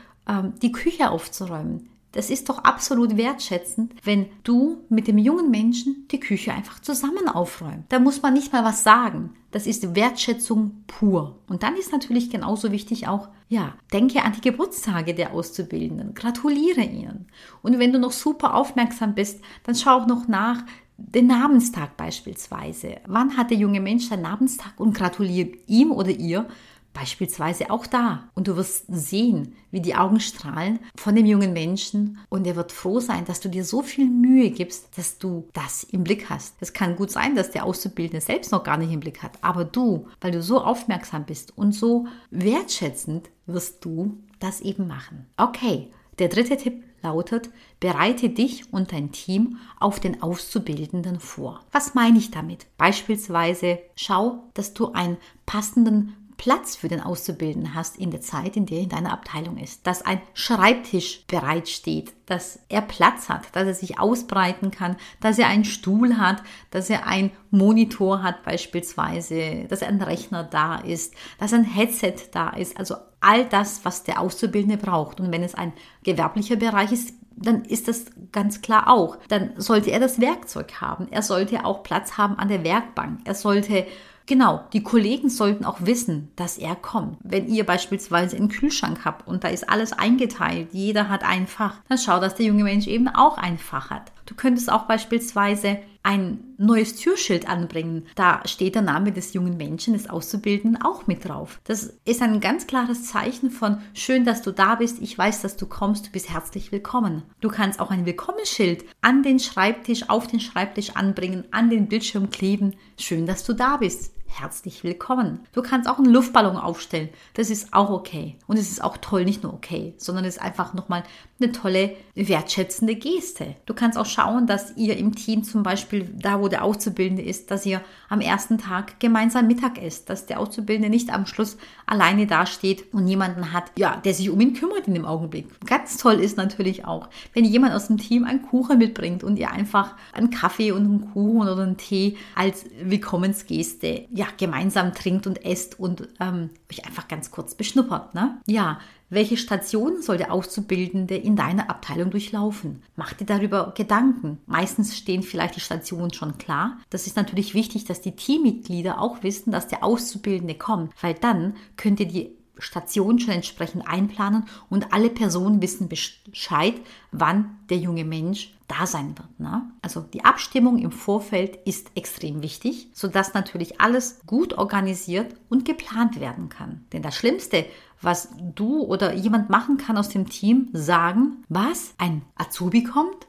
die 0.62 0.72
Küche 0.72 1.10
aufzuräumen. 1.12 1.90
Das 2.16 2.30
ist 2.30 2.48
doch 2.48 2.60
absolut 2.60 3.18
wertschätzend, 3.18 3.94
wenn 4.04 4.28
du 4.44 4.78
mit 4.88 5.10
dem 5.10 5.18
jungen 5.18 5.52
Menschen 5.52 6.08
die 6.12 6.20
Küche 6.22 6.54
einfach 6.54 6.80
zusammen 6.80 7.28
aufräumst. 7.28 7.88
Da 7.90 8.00
muss 8.00 8.22
man 8.22 8.34
nicht 8.34 8.54
mal 8.54 8.64
was 8.64 8.84
sagen. 8.84 9.36
Das 9.52 9.68
ist 9.68 9.96
Wertschätzung 9.96 10.84
pur. 10.88 11.40
Und 11.48 11.62
dann 11.62 11.76
ist 11.76 11.92
natürlich 11.92 12.30
genauso 12.30 12.72
wichtig 12.72 13.10
auch, 13.10 13.28
ja, 13.50 13.74
denke 13.92 14.24
an 14.24 14.32
die 14.32 14.40
Geburtstage 14.40 15.14
der 15.14 15.34
Auszubildenden. 15.34 16.14
Gratuliere 16.14 16.84
ihnen. 16.84 17.28
Und 17.62 17.80
wenn 17.80 17.92
du 17.92 18.00
noch 18.00 18.14
super 18.14 18.56
aufmerksam 18.56 19.14
bist, 19.14 19.42
dann 19.64 19.76
schau 19.76 20.00
auch 20.00 20.08
noch 20.08 20.30
nach, 20.30 20.64
den 20.98 21.28
Namenstag 21.28 21.98
beispielsweise. 21.98 22.98
Wann 23.06 23.36
hat 23.36 23.52
der 23.52 23.58
junge 23.58 23.82
Mensch 23.82 24.08
seinen 24.08 24.22
Namenstag 24.22 24.74
und 24.78 24.96
gratuliere 24.96 25.52
ihm 25.68 25.92
oder 25.92 26.12
ihr 26.12 26.48
Beispielsweise 26.96 27.70
auch 27.70 27.86
da. 27.86 28.30
Und 28.36 28.48
du 28.48 28.56
wirst 28.56 28.86
sehen, 28.88 29.54
wie 29.70 29.82
die 29.82 29.96
Augen 29.96 30.22
strahlen 30.22 30.80
von 30.96 31.14
dem 31.14 31.26
jungen 31.26 31.52
Menschen 31.52 32.20
und 32.30 32.48
er 32.48 32.56
wird 32.56 32.72
froh 32.72 33.02
sein, 33.02 33.26
dass 33.26 33.42
du 33.42 33.50
dir 33.50 33.66
so 33.66 33.82
viel 33.82 34.10
Mühe 34.10 34.50
gibst, 34.50 34.98
dass 34.98 35.20
du 35.20 35.50
das 35.52 35.84
im 35.84 36.06
Blick 36.06 36.30
hast. 36.30 36.56
Es 36.62 36.72
kann 36.72 36.96
gut 36.96 37.12
sein, 37.12 37.36
dass 37.36 37.52
der 37.52 37.66
Auszubildende 37.66 38.26
selbst 38.26 38.54
noch 38.54 38.64
gar 38.64 38.78
nicht 38.78 38.94
im 38.94 39.02
Blick 39.02 39.22
hat, 39.22 39.34
aber 39.42 39.66
du, 39.66 40.08
weil 40.22 40.32
du 40.32 40.42
so 40.42 40.62
aufmerksam 40.62 41.26
bist 41.26 41.58
und 41.58 41.74
so 41.74 42.08
wertschätzend, 42.32 43.30
wirst 43.46 43.84
du 43.84 44.18
das 44.40 44.62
eben 44.62 44.88
machen. 44.88 45.26
Okay, 45.36 45.92
der 46.18 46.30
dritte 46.30 46.56
Tipp 46.56 46.82
lautet, 47.02 47.50
bereite 47.82 48.30
dich 48.30 48.72
und 48.72 48.94
dein 48.94 49.12
Team 49.12 49.58
auf 49.80 50.00
den 50.00 50.24
Auszubildenden 50.24 51.20
vor. 51.20 51.60
Was 51.74 51.94
meine 51.94 52.18
ich 52.18 52.32
damit? 52.32 52.68
Beispielsweise 52.78 53.80
schau, 53.98 54.44
dass 54.54 54.74
du 54.74 54.94
einen 54.94 55.18
passenden 55.46 56.16
Platz 56.38 56.76
für 56.76 56.88
den 56.88 57.02
Auszubildenden 57.02 57.74
hast 57.74 57.98
in 57.98 58.12
der 58.12 58.22
Zeit, 58.22 58.58
in 58.58 58.66
der 58.66 58.78
er 58.78 58.84
in 58.84 58.90
deiner 58.90 59.14
Abteilung 59.14 59.58
ist. 59.58 59.88
Dass 59.88 60.02
ein 60.02 60.22
Schreibtisch 60.34 61.24
bereitsteht, 61.28 62.14
dass 62.26 62.60
er 62.70 62.82
Platz 62.82 63.30
hat, 63.30 63.44
dass 63.54 63.68
er 63.68 63.74
sich 63.74 64.00
ausbreiten 64.00 64.72
kann, 64.72 64.98
dass 65.22 65.40
er 65.40 65.48
einen 65.48 65.66
Stuhl 65.66 66.18
hat, 66.18 66.44
dass 66.72 66.90
er 66.90 67.08
einen 67.08 67.32
Monitor 67.52 68.24
hat 68.24 68.44
beispielsweise, 68.44 69.66
dass 69.70 69.84
ein 69.84 70.02
Rechner 70.02 70.44
da 70.44 70.78
ist, 70.78 71.14
dass 71.40 71.54
ein 71.54 71.64
Headset 71.64 72.16
da 72.32 72.50
ist. 72.50 72.78
Also 72.78 72.96
all 73.22 73.46
das, 73.46 73.86
was 73.86 74.04
der 74.04 74.20
Auszubildende 74.20 74.78
braucht. 74.78 75.20
Und 75.20 75.32
wenn 75.32 75.44
es 75.44 75.56
ein 75.56 75.74
gewerblicher 76.04 76.58
Bereich 76.58 76.92
ist, 76.92 77.14
dann 77.38 77.66
ist 77.66 77.88
das 77.88 78.06
ganz 78.32 78.62
klar 78.62 78.90
auch. 78.90 79.18
Dann 79.28 79.52
sollte 79.58 79.92
er 79.92 80.00
das 80.00 80.22
Werkzeug 80.22 80.80
haben. 80.80 81.08
Er 81.12 81.22
sollte 81.22 81.66
auch 81.66 81.84
Platz 81.84 82.18
haben 82.18 82.38
an 82.38 82.48
der 82.48 82.64
Werkbank. 82.64 83.22
Er 83.26 83.36
sollte 83.36 83.86
Genau, 84.28 84.64
die 84.74 84.82
Kollegen 84.82 85.30
sollten 85.30 85.66
auch 85.66 85.78
wissen, 85.82 86.32
dass 86.36 86.58
er 86.58 86.76
kommt. 86.76 87.18
Wenn 87.22 87.48
ihr 87.48 87.64
beispielsweise 87.64 88.36
einen 88.38 88.50
Kühlschrank 88.50 89.06
habt 89.06 89.28
und 89.28 89.44
da 89.44 89.50
ist 89.50 89.70
alles 89.70 89.94
eingeteilt, 89.94 90.70
jeder 90.72 91.10
hat 91.10 91.24
ein 91.24 91.46
Fach, 91.46 91.76
dann 91.90 92.00
schau, 92.00 92.20
dass 92.20 92.34
der 92.34 92.48
junge 92.48 92.64
Mensch 92.64 92.88
eben 92.88 93.08
auch 93.08 93.38
ein 93.38 93.60
Fach 93.60 93.92
hat. 93.92 94.12
Du 94.26 94.34
könntest 94.34 94.72
auch 94.72 94.84
beispielsweise 94.84 95.78
ein 96.02 96.40
neues 96.58 96.96
Türschild 96.96 97.48
anbringen. 97.48 98.08
Da 98.16 98.42
steht 98.46 98.74
der 98.74 98.82
Name 98.82 99.12
des 99.12 99.34
jungen 99.34 99.58
Menschen, 99.58 99.94
des 99.94 100.10
Auszubildenden, 100.10 100.82
auch 100.82 101.06
mit 101.06 101.28
drauf. 101.28 101.60
Das 101.64 101.94
ist 102.06 102.22
ein 102.22 102.40
ganz 102.40 102.66
klares 102.66 103.06
Zeichen 103.06 103.52
von 103.52 103.78
schön, 103.94 104.26
dass 104.26 104.42
du 104.42 104.52
da 104.52 104.76
bist. 104.76 105.00
Ich 105.02 105.16
weiß, 105.16 105.42
dass 105.42 105.58
du 105.58 105.68
kommst. 105.68 106.08
Du 106.08 106.12
bist 106.12 106.32
herzlich 106.32 106.72
willkommen. 106.72 107.24
Du 107.42 107.50
kannst 107.50 107.80
auch 107.80 107.92
ein 107.92 108.06
Willkommensschild 108.08 108.86
an 109.02 109.22
den 109.22 109.40
Schreibtisch, 109.40 110.10
auf 110.10 110.26
den 110.26 110.40
Schreibtisch 110.40 110.96
anbringen, 110.96 111.46
an 111.52 111.70
den 111.70 111.88
Bildschirm 111.88 112.32
kleben. 112.32 112.76
Schön, 113.00 113.28
dass 113.28 113.44
du 113.44 113.54
da 113.54 113.78
bist 113.78 114.15
herzlich 114.38 114.84
willkommen. 114.84 115.40
Du 115.54 115.62
kannst 115.62 115.90
auch 115.90 115.98
einen 115.98 116.12
Luftballon 116.12 116.58
aufstellen. 116.58 117.08
Das 117.36 117.50
ist 117.50 117.74
auch 117.74 117.90
okay. 117.90 118.36
Und 118.48 118.58
es 118.58 118.70
ist 118.70 118.84
auch 118.84 118.98
toll, 118.98 119.24
nicht 119.24 119.44
nur 119.44 119.54
okay, 119.54 119.94
sondern 119.98 120.26
es 120.26 120.36
ist 120.36 120.42
einfach 120.42 120.74
nochmal 120.74 121.04
eine 121.40 121.52
tolle, 121.52 121.96
wertschätzende 122.16 122.96
Geste. 122.96 123.56
Du 123.66 123.74
kannst 123.74 123.98
auch 123.98 124.06
schauen, 124.06 124.48
dass 124.48 124.76
ihr 124.78 124.96
im 124.96 125.16
Team 125.16 125.44
zum 125.44 125.64
Beispiel, 125.64 126.10
da 126.18 126.40
wo 126.40 126.48
der 126.48 126.64
Auszubildende 126.64 127.22
ist, 127.22 127.52
dass 127.52 127.66
ihr 127.66 127.82
am 128.08 128.22
ersten 128.22 128.58
Tag 128.58 129.02
gemeinsam 129.02 129.48
Mittag 129.48 129.82
esst, 129.82 130.10
dass 130.10 130.26
der 130.26 130.40
Auszubildende 130.40 130.90
nicht 130.90 131.14
am 131.14 131.26
Schluss 131.26 131.58
alleine 131.86 132.26
dasteht 132.26 132.94
und 132.94 133.08
jemanden 133.08 133.52
hat, 133.52 133.66
ja, 133.78 133.98
der 133.98 134.14
sich 134.14 134.30
um 134.30 134.40
ihn 134.40 134.54
kümmert 134.54 134.88
in 134.88 134.94
dem 134.94 135.06
Augenblick. 135.06 135.48
Ganz 135.66 135.98
toll 135.98 136.22
ist 136.22 136.38
natürlich 136.38 136.86
auch, 136.86 137.10
wenn 137.34 137.44
jemand 137.44 137.74
aus 137.74 137.88
dem 137.88 137.98
Team 137.98 138.24
einen 138.24 138.42
Kuchen 138.42 138.78
mitbringt 138.78 139.24
und 139.24 139.38
ihr 139.38 139.52
einfach 139.52 139.96
einen 140.14 140.30
Kaffee 140.30 140.72
und 140.72 140.86
einen 140.86 141.12
Kuchen 141.12 141.50
oder 141.50 141.64
einen 141.64 141.78
Tee 141.78 142.16
als 142.36 142.66
Willkommensgeste, 142.82 144.06
ja, 144.10 144.28
gemeinsam 144.38 144.94
trinkt 144.94 145.28
und 145.28 145.44
esst 145.44 145.78
und 145.80 146.08
ähm, 146.22 146.50
euch 146.72 146.86
einfach 146.86 147.10
ganz 147.10 147.30
kurz 147.30 147.56
beschnuppert, 147.56 148.16
ne? 148.16 148.38
Ja, 148.48 148.80
welche 149.10 149.38
Stationen 149.38 150.02
soll 150.02 150.18
der 150.18 150.32
Auszubildende 150.32 151.16
in 151.16 151.36
deiner 151.36 151.70
Abteilung 151.70 152.10
durchlaufen? 152.10 152.82
Mach 152.96 153.14
dir 153.14 153.26
darüber 153.26 153.74
Gedanken. 153.76 154.40
Meistens 154.48 154.98
stehen 154.98 155.22
vielleicht 155.22 155.56
die 155.56 155.62
Stationen 155.62 156.14
schon 156.14 156.38
klar. 156.38 156.80
Das 156.90 157.06
ist 157.06 157.16
natürlich 157.16 157.54
wichtig, 157.54 157.86
dass 157.86 158.02
die 158.02 158.16
Teammitglieder 158.16 159.00
auch 159.00 159.22
wissen, 159.22 159.52
dass 159.52 159.68
der 159.68 159.84
Auszubildende 159.84 160.56
kommt, 160.56 160.92
weil 161.02 161.14
dann 161.14 161.56
könnt 161.78 162.00
ihr 162.00 162.08
die 162.08 162.32
Station 162.58 163.20
schon 163.20 163.34
entsprechend 163.34 163.88
einplanen 163.88 164.46
und 164.70 164.94
alle 164.94 165.10
Personen 165.10 165.62
wissen 165.62 165.90
Bescheid, 165.90 166.76
wann 167.12 167.60
der 167.70 167.78
junge 167.78 168.06
Mensch 168.06 168.55
da 168.68 168.88
sein 168.88 169.18
wird. 169.18 169.40
Ne? 169.40 169.70
Also 169.82 170.02
die 170.02 170.26
Abstimmung 170.26 170.78
im 170.78 170.92
Vorfeld 170.92 171.58
ist 171.66 171.92
extrem 171.96 172.42
wichtig, 172.42 172.90
sodass 172.94 173.34
natürlich 173.34 173.80
alles 173.80 174.22
gut 174.26 174.54
organisiert 174.58 175.36
und 175.50 175.66
geplant 175.66 176.20
werden 176.20 176.50
kann. 176.50 176.86
Denn 176.92 177.02
das 177.02 177.16
Schlimmste, 177.16 177.66
was 178.02 178.30
du 178.56 178.82
oder 178.82 179.14
jemand 179.14 179.50
machen 179.50 179.78
kann 179.78 179.98
aus 179.98 180.10
dem 180.10 180.30
Team, 180.30 180.70
sagen, 180.74 181.44
was, 181.50 181.94
ein 181.98 182.24
Azubi 182.36 182.84
kommt? 182.84 183.28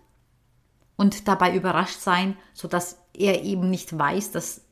Und 0.97 1.29
dabei 1.29 1.55
überrascht 1.55 2.01
sein, 2.01 2.37
sodass 2.55 2.99
er 3.13 3.45
eben 3.45 3.69
nicht 3.69 3.99
weiß, 3.99 4.31
dass 4.31 4.66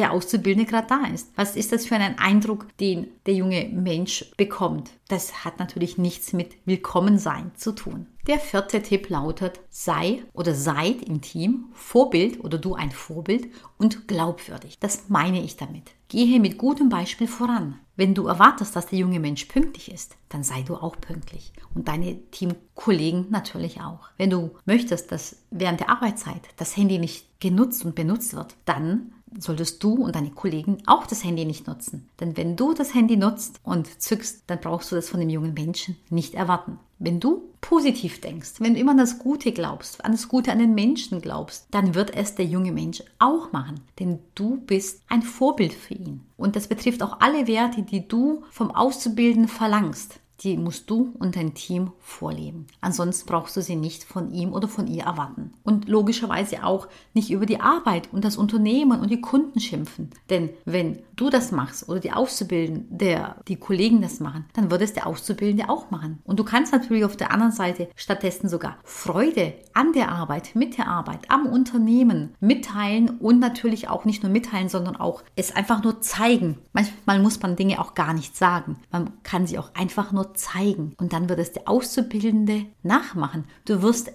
der 0.00 0.12
Auszubildende 0.12 0.68
gerade 0.68 0.86
da 0.88 1.04
ist. 1.12 1.30
Was 1.36 1.56
ist 1.56 1.72
das 1.72 1.86
für 1.86 1.94
ein 1.94 2.18
Eindruck, 2.18 2.66
den 2.78 3.08
der 3.26 3.34
junge 3.34 3.68
Mensch 3.68 4.24
bekommt? 4.38 4.90
Das 5.08 5.44
hat 5.44 5.58
natürlich 5.58 5.98
nichts 5.98 6.32
mit 6.32 6.56
Willkommensein 6.64 7.52
zu 7.54 7.72
tun. 7.72 8.06
Der 8.26 8.38
vierte 8.38 8.82
Tipp 8.82 9.10
lautet, 9.10 9.60
sei 9.68 10.22
oder 10.32 10.54
seid 10.54 11.02
im 11.02 11.20
Team 11.20 11.66
Vorbild 11.74 12.42
oder 12.42 12.58
du 12.58 12.74
ein 12.74 12.90
Vorbild 12.90 13.48
und 13.76 14.08
glaubwürdig. 14.08 14.78
Das 14.78 15.08
meine 15.08 15.42
ich 15.42 15.56
damit. 15.56 15.90
Gehe 16.08 16.40
mit 16.40 16.56
gutem 16.56 16.88
Beispiel 16.88 17.28
voran. 17.28 17.78
Wenn 17.96 18.14
du 18.14 18.26
erwartest, 18.26 18.74
dass 18.76 18.86
der 18.86 18.98
junge 18.98 19.20
Mensch 19.20 19.44
pünktlich 19.44 19.92
ist, 19.92 20.16
dann 20.30 20.42
sei 20.42 20.62
du 20.62 20.76
auch 20.76 20.98
pünktlich. 21.00 21.52
Und 21.74 21.88
deine 21.88 22.18
Teamkollegen 22.30 23.26
natürlich 23.30 23.80
auch. 23.80 24.08
Wenn 24.16 24.30
du 24.30 24.52
möchtest, 24.64 25.12
dass 25.12 25.42
während 25.50 25.80
der 25.80 25.90
Arbeitszeit 25.90 26.40
das 26.56 26.76
Handy 26.76 26.98
nicht 26.98 27.40
genutzt 27.40 27.84
und 27.84 27.94
benutzt 27.94 28.34
wird, 28.34 28.56
dann 28.64 29.12
solltest 29.38 29.82
du 29.82 29.94
und 29.94 30.14
deine 30.14 30.30
Kollegen 30.30 30.78
auch 30.86 31.06
das 31.06 31.24
Handy 31.24 31.44
nicht 31.44 31.66
nutzen. 31.66 32.08
Denn 32.20 32.36
wenn 32.36 32.56
du 32.56 32.74
das 32.74 32.94
Handy 32.94 33.16
nutzt 33.16 33.60
und 33.62 34.00
zückst, 34.00 34.44
dann 34.46 34.60
brauchst 34.60 34.90
du 34.90 34.96
das 34.96 35.08
von 35.08 35.20
dem 35.20 35.30
jungen 35.30 35.54
Menschen 35.54 35.96
nicht 36.10 36.34
erwarten. 36.34 36.78
Wenn 36.98 37.20
du 37.20 37.42
positiv 37.60 38.20
denkst, 38.20 38.54
wenn 38.58 38.74
du 38.74 38.80
immer 38.80 38.90
an 38.90 38.98
das 38.98 39.18
Gute 39.18 39.52
glaubst, 39.52 40.04
an 40.04 40.12
das 40.12 40.28
Gute 40.28 40.52
an 40.52 40.58
den 40.58 40.74
Menschen 40.74 41.22
glaubst, 41.22 41.66
dann 41.70 41.94
wird 41.94 42.14
es 42.14 42.34
der 42.34 42.44
junge 42.44 42.72
Mensch 42.72 43.02
auch 43.18 43.52
machen. 43.52 43.80
Denn 43.98 44.18
du 44.34 44.58
bist 44.58 45.02
ein 45.08 45.22
Vorbild 45.22 45.72
für 45.72 45.94
ihn. 45.94 46.20
Und 46.36 46.56
das 46.56 46.68
betrifft 46.68 47.02
auch 47.02 47.20
alle 47.20 47.46
Werte, 47.46 47.82
die 47.82 48.06
du 48.06 48.42
vom 48.50 48.70
Auszubildenden 48.70 49.48
verlangst 49.48 50.20
die 50.42 50.56
musst 50.56 50.88
du 50.88 51.12
und 51.18 51.36
dein 51.36 51.54
Team 51.54 51.92
vorleben. 52.00 52.66
Ansonsten 52.80 53.28
brauchst 53.28 53.56
du 53.56 53.62
sie 53.62 53.76
nicht 53.76 54.04
von 54.04 54.32
ihm 54.32 54.52
oder 54.52 54.68
von 54.68 54.86
ihr 54.86 55.04
erwarten. 55.04 55.52
Und 55.64 55.88
logischerweise 55.88 56.64
auch 56.64 56.88
nicht 57.12 57.30
über 57.30 57.46
die 57.46 57.60
Arbeit 57.60 58.08
und 58.12 58.24
das 58.24 58.36
Unternehmen 58.36 59.00
und 59.00 59.10
die 59.10 59.20
Kunden 59.20 59.60
schimpfen. 59.60 60.10
Denn 60.30 60.50
wenn 60.64 60.98
du 61.20 61.30
das 61.30 61.52
machst 61.52 61.88
oder 61.88 62.00
die 62.00 62.12
Auszubildenden, 62.12 63.20
die 63.46 63.56
Kollegen 63.56 64.00
das 64.00 64.20
machen, 64.20 64.46
dann 64.54 64.70
wird 64.70 64.82
es 64.82 64.94
der 64.94 65.06
Auszubildende 65.06 65.68
auch 65.68 65.90
machen. 65.90 66.18
Und 66.24 66.38
du 66.38 66.44
kannst 66.44 66.72
natürlich 66.72 67.04
auf 67.04 67.16
der 67.16 67.32
anderen 67.32 67.52
Seite 67.52 67.88
stattdessen 67.94 68.48
sogar 68.48 68.78
Freude 68.84 69.54
an 69.74 69.92
der 69.92 70.10
Arbeit, 70.10 70.54
mit 70.54 70.78
der 70.78 70.88
Arbeit, 70.88 71.30
am 71.30 71.46
Unternehmen 71.46 72.34
mitteilen 72.40 73.10
und 73.10 73.38
natürlich 73.38 73.88
auch 73.88 74.04
nicht 74.04 74.22
nur 74.22 74.32
mitteilen, 74.32 74.68
sondern 74.68 74.96
auch 74.96 75.22
es 75.36 75.54
einfach 75.54 75.82
nur 75.82 76.00
zeigen. 76.00 76.58
Manchmal 76.72 77.20
muss 77.20 77.40
man 77.42 77.56
Dinge 77.56 77.80
auch 77.80 77.94
gar 77.94 78.14
nicht 78.14 78.36
sagen. 78.36 78.76
Man 78.90 79.10
kann 79.22 79.46
sie 79.46 79.58
auch 79.58 79.74
einfach 79.74 80.12
nur 80.12 80.34
zeigen. 80.34 80.94
Und 80.98 81.12
dann 81.12 81.28
wird 81.28 81.38
es 81.38 81.52
der 81.52 81.68
Auszubildende 81.68 82.66
nachmachen. 82.82 83.44
Du 83.66 83.82
wirst 83.82 84.12